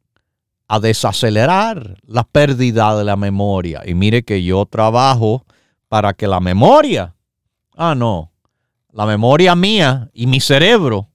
a 0.68 0.80
desacelerar 0.80 1.98
la 2.06 2.24
pérdida 2.24 2.96
de 2.96 3.04
la 3.04 3.16
memoria. 3.16 3.82
Y 3.84 3.92
mire 3.92 4.22
que 4.22 4.42
yo 4.42 4.64
trabajo 4.64 5.44
para 5.88 6.14
que 6.14 6.26
la 6.26 6.40
memoria 6.40 7.14
Ah, 7.76 7.94
no. 7.94 8.30
La 8.92 9.06
memoria 9.06 9.54
mía 9.54 10.10
y 10.12 10.26
mi 10.26 10.40
cerebro 10.40 11.08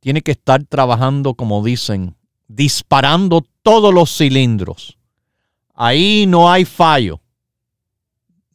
tiene 0.00 0.22
que 0.22 0.32
estar 0.32 0.64
trabajando, 0.64 1.34
como 1.34 1.62
dicen, 1.62 2.16
disparando 2.48 3.44
todos 3.62 3.92
los 3.92 4.16
cilindros. 4.16 4.96
Ahí 5.74 6.24
no 6.26 6.50
hay 6.50 6.64
fallo. 6.64 7.20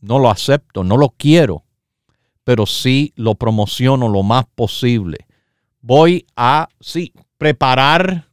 No 0.02 0.20
lo 0.20 0.30
acepto, 0.30 0.84
no 0.84 0.98
lo 0.98 1.10
quiero, 1.10 1.64
pero 2.44 2.66
sí 2.66 3.14
lo 3.16 3.36
promociono 3.36 4.10
lo 4.10 4.24
más 4.24 4.46
posible. 4.54 5.28
Voy 5.80 6.26
a, 6.36 6.68
sí, 6.80 7.14
preparar 7.38 8.28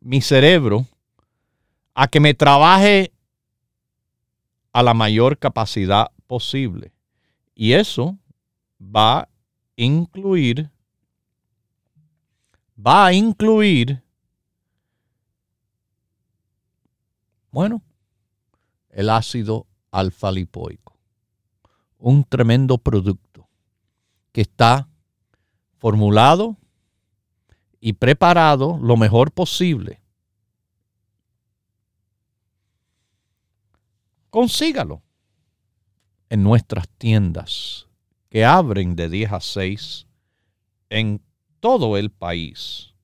mi 0.00 0.20
cerebro 0.20 0.86
a 1.94 2.08
que 2.08 2.20
me 2.20 2.34
trabaje 2.34 3.12
a 4.72 4.82
la 4.82 4.94
mayor 4.94 5.38
capacidad 5.38 6.10
posible. 6.26 6.92
Y 7.54 7.74
eso 7.74 8.18
va 8.80 9.20
a 9.20 9.28
incluir, 9.76 10.70
va 12.74 13.06
a 13.06 13.12
incluir, 13.12 14.02
bueno, 17.50 17.82
el 18.90 19.10
ácido 19.10 19.66
alfa 19.90 20.32
lipoico, 20.32 20.81
un 22.02 22.24
tremendo 22.24 22.78
producto 22.78 23.48
que 24.32 24.40
está 24.40 24.88
formulado 25.78 26.56
y 27.80 27.92
preparado 27.92 28.78
lo 28.82 28.96
mejor 28.96 29.30
posible. 29.30 30.02
Consígalo 34.30 35.02
en 36.28 36.42
nuestras 36.42 36.88
tiendas 36.88 37.86
que 38.30 38.44
abren 38.44 38.96
de 38.96 39.08
10 39.08 39.32
a 39.32 39.40
6 39.40 40.06
en 40.90 41.22
todo 41.60 41.96
el 41.96 42.10
país. 42.10 42.94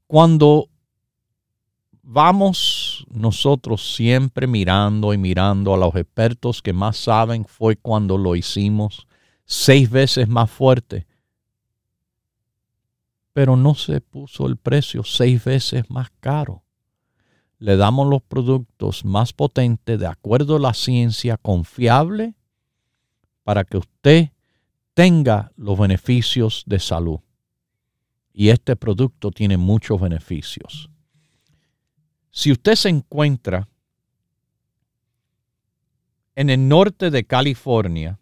Cuando 0.06 0.70
vamos 2.04 3.06
nosotros 3.10 3.96
siempre 3.96 4.46
mirando 4.46 5.14
y 5.14 5.18
mirando 5.18 5.74
a 5.74 5.78
los 5.78 5.96
expertos 5.96 6.62
que 6.62 6.74
más 6.74 6.98
saben 6.98 7.46
fue 7.46 7.76
cuando 7.76 8.18
lo 8.18 8.36
hicimos 8.36 9.08
seis 9.46 9.90
veces 9.90 10.28
más 10.28 10.50
fuerte. 10.52 11.08
Pero 13.34 13.56
no 13.56 13.74
se 13.74 14.00
puso 14.02 14.46
el 14.46 14.58
precio 14.58 15.04
seis 15.04 15.44
veces 15.44 15.90
más 15.90 16.12
caro. 16.20 16.64
Le 17.60 17.78
damos 17.78 18.08
los 18.08 18.22
productos 18.22 19.06
más 19.06 19.34
potentes 19.34 20.00
de 20.00 20.08
acuerdo 20.08 20.56
a 20.56 20.60
la 20.60 20.74
ciencia 20.74 21.38
confiable 21.38 22.34
para 23.44 23.64
que 23.64 23.78
usted 23.78 24.30
tenga 24.94 25.52
los 25.56 25.78
beneficios 25.78 26.64
de 26.66 26.80
salud. 26.80 27.20
Y 28.34 28.50
este 28.50 28.76
producto 28.76 29.32
tiene 29.32 29.58
muchos 29.58 30.00
beneficios. 30.00 30.90
Si 32.32 32.52
usted 32.52 32.76
se 32.76 32.90
encuentra 32.90 33.68
en 36.36 36.50
el 36.50 36.68
norte 36.68 37.12
de 37.12 37.26
California, 37.26 38.20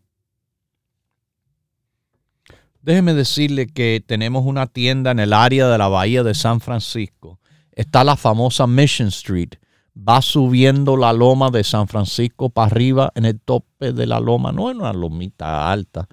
déjeme 2.81 3.13
decirle 3.13 3.67
que 3.67 4.03
tenemos 4.03 4.45
una 4.45 4.65
tienda 4.65 5.11
en 5.11 5.19
el 5.19 5.33
área 5.33 5.67
de 5.67 5.77
la 5.77 5.88
bahía 5.88 6.23
de 6.23 6.33
San 6.33 6.61
Francisco. 6.61 7.39
Está 7.78 8.03
la 8.03 8.15
famosa 8.15 8.65
Mission 8.65 9.09
Street. 9.09 9.51
Va 9.95 10.21
subiendo 10.21 10.97
la 10.97 11.13
loma 11.13 11.51
de 11.51 11.63
San 11.63 11.88
Francisco 11.88 12.49
para 12.49 12.67
arriba 12.67 13.11
en 13.15 13.25
el 13.25 13.39
tope 13.39 13.93
de 13.93 14.07
la 14.07 14.19
loma. 14.19 14.51
No 14.51 14.69
es 14.69 14.75
una 14.75 14.93
lomita 14.93 15.71
alta, 15.71 16.07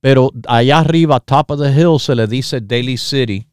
pero 0.00 0.30
allá 0.48 0.78
arriba, 0.78 1.20
top 1.20 1.52
of 1.52 1.60
the 1.60 1.70
hill, 1.70 1.98
se 1.98 2.14
le 2.14 2.26
dice 2.26 2.60
Daily 2.60 2.96
City 2.96 3.46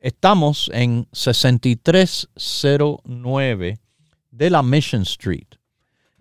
Estamos 0.00 0.70
en 0.72 1.08
6309 1.12 3.80
de 4.30 4.50
la 4.50 4.62
Mission 4.62 5.02
Street, 5.02 5.48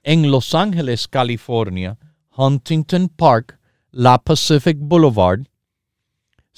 en 0.02 0.32
Los 0.32 0.56
Ángeles, 0.56 1.08
California, 1.08 2.00
Huntington 2.36 3.08
Park, 3.10 3.60
la 3.91 4.18
Pacific 4.18 4.78
Boulevard, 4.80 5.41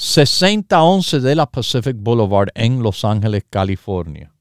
6011 0.02 1.20
de 1.20 1.36
la 1.36 1.46
Pacific 1.46 1.98
Boulevard 2.00 2.48
en 2.56 2.82
Los 2.82 3.04
Ángeles, 3.04 3.44
California. 3.50 4.34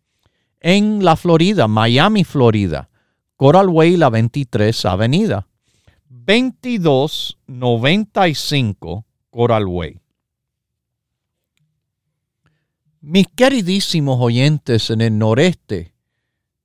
En 0.61 1.05
la 1.05 1.17
Florida, 1.17 1.67
Miami, 1.67 2.23
Florida, 2.23 2.89
Coral 3.35 3.69
Way, 3.69 3.97
la 3.97 4.09
23 4.09 4.85
Avenida, 4.85 5.49
2295 6.09 9.05
Coral 9.31 9.67
Way. 9.67 10.01
Mis 13.01 13.27
queridísimos 13.27 14.21
oyentes 14.21 14.91
en 14.91 15.01
el 15.01 15.19
noreste 15.19 15.93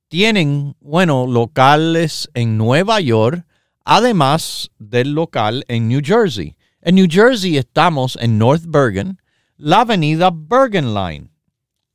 tienen, 0.06 0.76
bueno, 0.78 1.26
locales 1.26 2.30
en 2.32 2.56
Nueva 2.56 3.00
York, 3.00 3.44
además 3.84 4.70
del 4.78 5.14
local 5.14 5.64
en 5.66 5.88
New 5.88 6.00
Jersey. 6.00 6.54
En 6.86 6.96
New 6.96 7.06
Jersey 7.08 7.56
estamos 7.56 8.18
en 8.20 8.36
North 8.36 8.64
Bergen, 8.66 9.18
la 9.56 9.80
avenida 9.80 10.30
Bergen 10.30 10.92
Line 10.92 11.30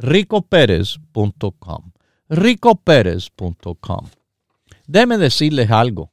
ricoperez.com. 0.00 1.92
ricoperez.com. 2.28 4.06
Déme 4.86 5.18
decirles 5.18 5.70
algo. 5.70 6.10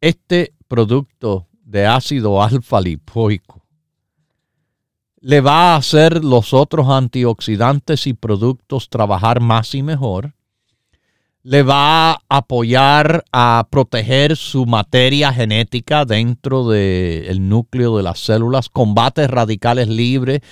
Este 0.00 0.54
producto 0.68 1.48
de 1.62 1.86
ácido 1.86 2.42
alfa 2.42 2.80
lipoico 2.80 3.66
le 5.20 5.40
va 5.40 5.74
a 5.74 5.76
hacer 5.76 6.22
los 6.22 6.54
otros 6.54 6.88
antioxidantes 6.88 8.06
y 8.06 8.14
productos 8.14 8.88
trabajar 8.88 9.40
más 9.40 9.74
y 9.74 9.82
mejor, 9.82 10.34
le 11.42 11.64
va 11.64 12.12
a 12.12 12.20
apoyar 12.28 13.24
a 13.32 13.66
proteger 13.68 14.36
su 14.36 14.66
materia 14.66 15.32
genética 15.32 16.04
dentro 16.04 16.68
del 16.68 17.48
núcleo 17.48 17.96
de 17.96 18.04
las 18.04 18.20
células, 18.20 18.68
combate 18.68 19.26
radicales 19.26 19.88
libres, 19.88 20.42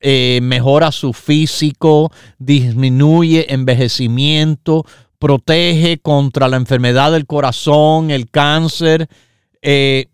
eh, 0.00 0.40
mejora 0.42 0.92
su 0.92 1.12
físico, 1.12 2.10
disminuye 2.38 3.52
envejecimiento, 3.52 4.86
protege 5.18 5.98
contra 5.98 6.48
la 6.48 6.56
enfermedad 6.56 7.12
del 7.12 7.26
corazón, 7.26 8.10
el 8.10 8.30
cáncer. 8.30 9.08
Eh, 9.60 10.06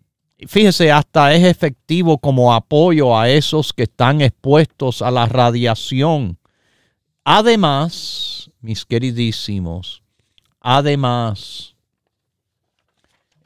fíjese, 0.45 0.91
hasta 0.91 1.33
es 1.33 1.45
efectivo 1.45 2.17
como 2.17 2.53
apoyo 2.53 3.17
a 3.17 3.29
esos 3.29 3.71
que 3.71 3.83
están 3.83 4.21
expuestos 4.21 5.01
a 5.01 5.09
la 5.09 5.25
radiación. 5.25 6.37
Además, 7.23 8.51
mis 8.59 8.85
queridísimos, 8.85 10.03
además, 10.59 11.75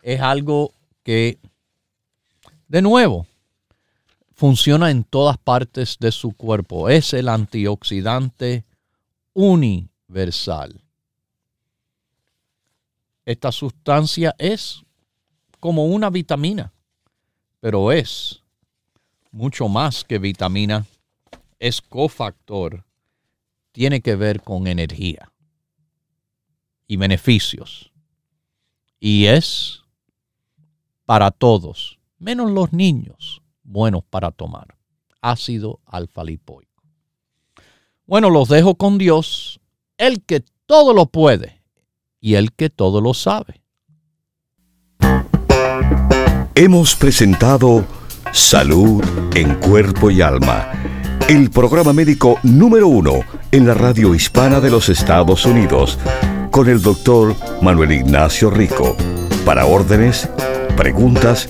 es 0.01 0.19
algo 0.19 0.73
que, 1.03 1.37
de 2.67 2.81
nuevo, 2.81 3.27
funciona 4.41 4.89
en 4.89 5.03
todas 5.03 5.37
partes 5.37 5.97
de 5.99 6.11
su 6.11 6.31
cuerpo. 6.31 6.89
Es 6.89 7.13
el 7.13 7.29
antioxidante 7.29 8.65
universal. 9.33 10.81
Esta 13.23 13.51
sustancia 13.51 14.33
es 14.39 14.81
como 15.59 15.85
una 15.85 16.09
vitamina, 16.09 16.73
pero 17.59 17.91
es 17.91 18.41
mucho 19.29 19.67
más 19.67 20.03
que 20.03 20.17
vitamina. 20.17 20.87
Es 21.59 21.79
cofactor. 21.79 22.83
Tiene 23.71 24.01
que 24.01 24.15
ver 24.15 24.41
con 24.41 24.65
energía 24.65 25.31
y 26.87 26.97
beneficios. 26.97 27.91
Y 28.99 29.27
es 29.27 29.83
para 31.05 31.29
todos, 31.29 31.99
menos 32.17 32.49
los 32.49 32.73
niños 32.73 33.40
buenos 33.71 34.03
para 34.03 34.31
tomar. 34.31 34.75
Ácido 35.21 35.79
alfa-lipoico. 35.85 36.83
Bueno, 38.05 38.29
los 38.29 38.49
dejo 38.49 38.75
con 38.75 38.97
Dios, 38.97 39.59
el 39.97 40.23
que 40.23 40.43
todo 40.65 40.93
lo 40.93 41.05
puede 41.05 41.61
y 42.19 42.35
el 42.35 42.51
que 42.53 42.69
todo 42.69 43.01
lo 43.01 43.13
sabe. 43.13 43.61
Hemos 46.55 46.95
presentado 46.95 47.85
Salud 48.33 49.03
en 49.35 49.55
Cuerpo 49.55 50.11
y 50.11 50.21
Alma, 50.21 50.71
el 51.27 51.49
programa 51.49 51.93
médico 51.93 52.39
número 52.43 52.87
uno 52.87 53.21
en 53.51 53.67
la 53.67 53.73
radio 53.73 54.13
hispana 54.13 54.59
de 54.59 54.69
los 54.69 54.89
Estados 54.89 55.45
Unidos, 55.45 55.97
con 56.51 56.69
el 56.69 56.81
doctor 56.81 57.35
Manuel 57.61 57.91
Ignacio 57.93 58.49
Rico. 58.49 58.95
Para 59.45 59.65
órdenes, 59.65 60.29
preguntas, 60.75 61.49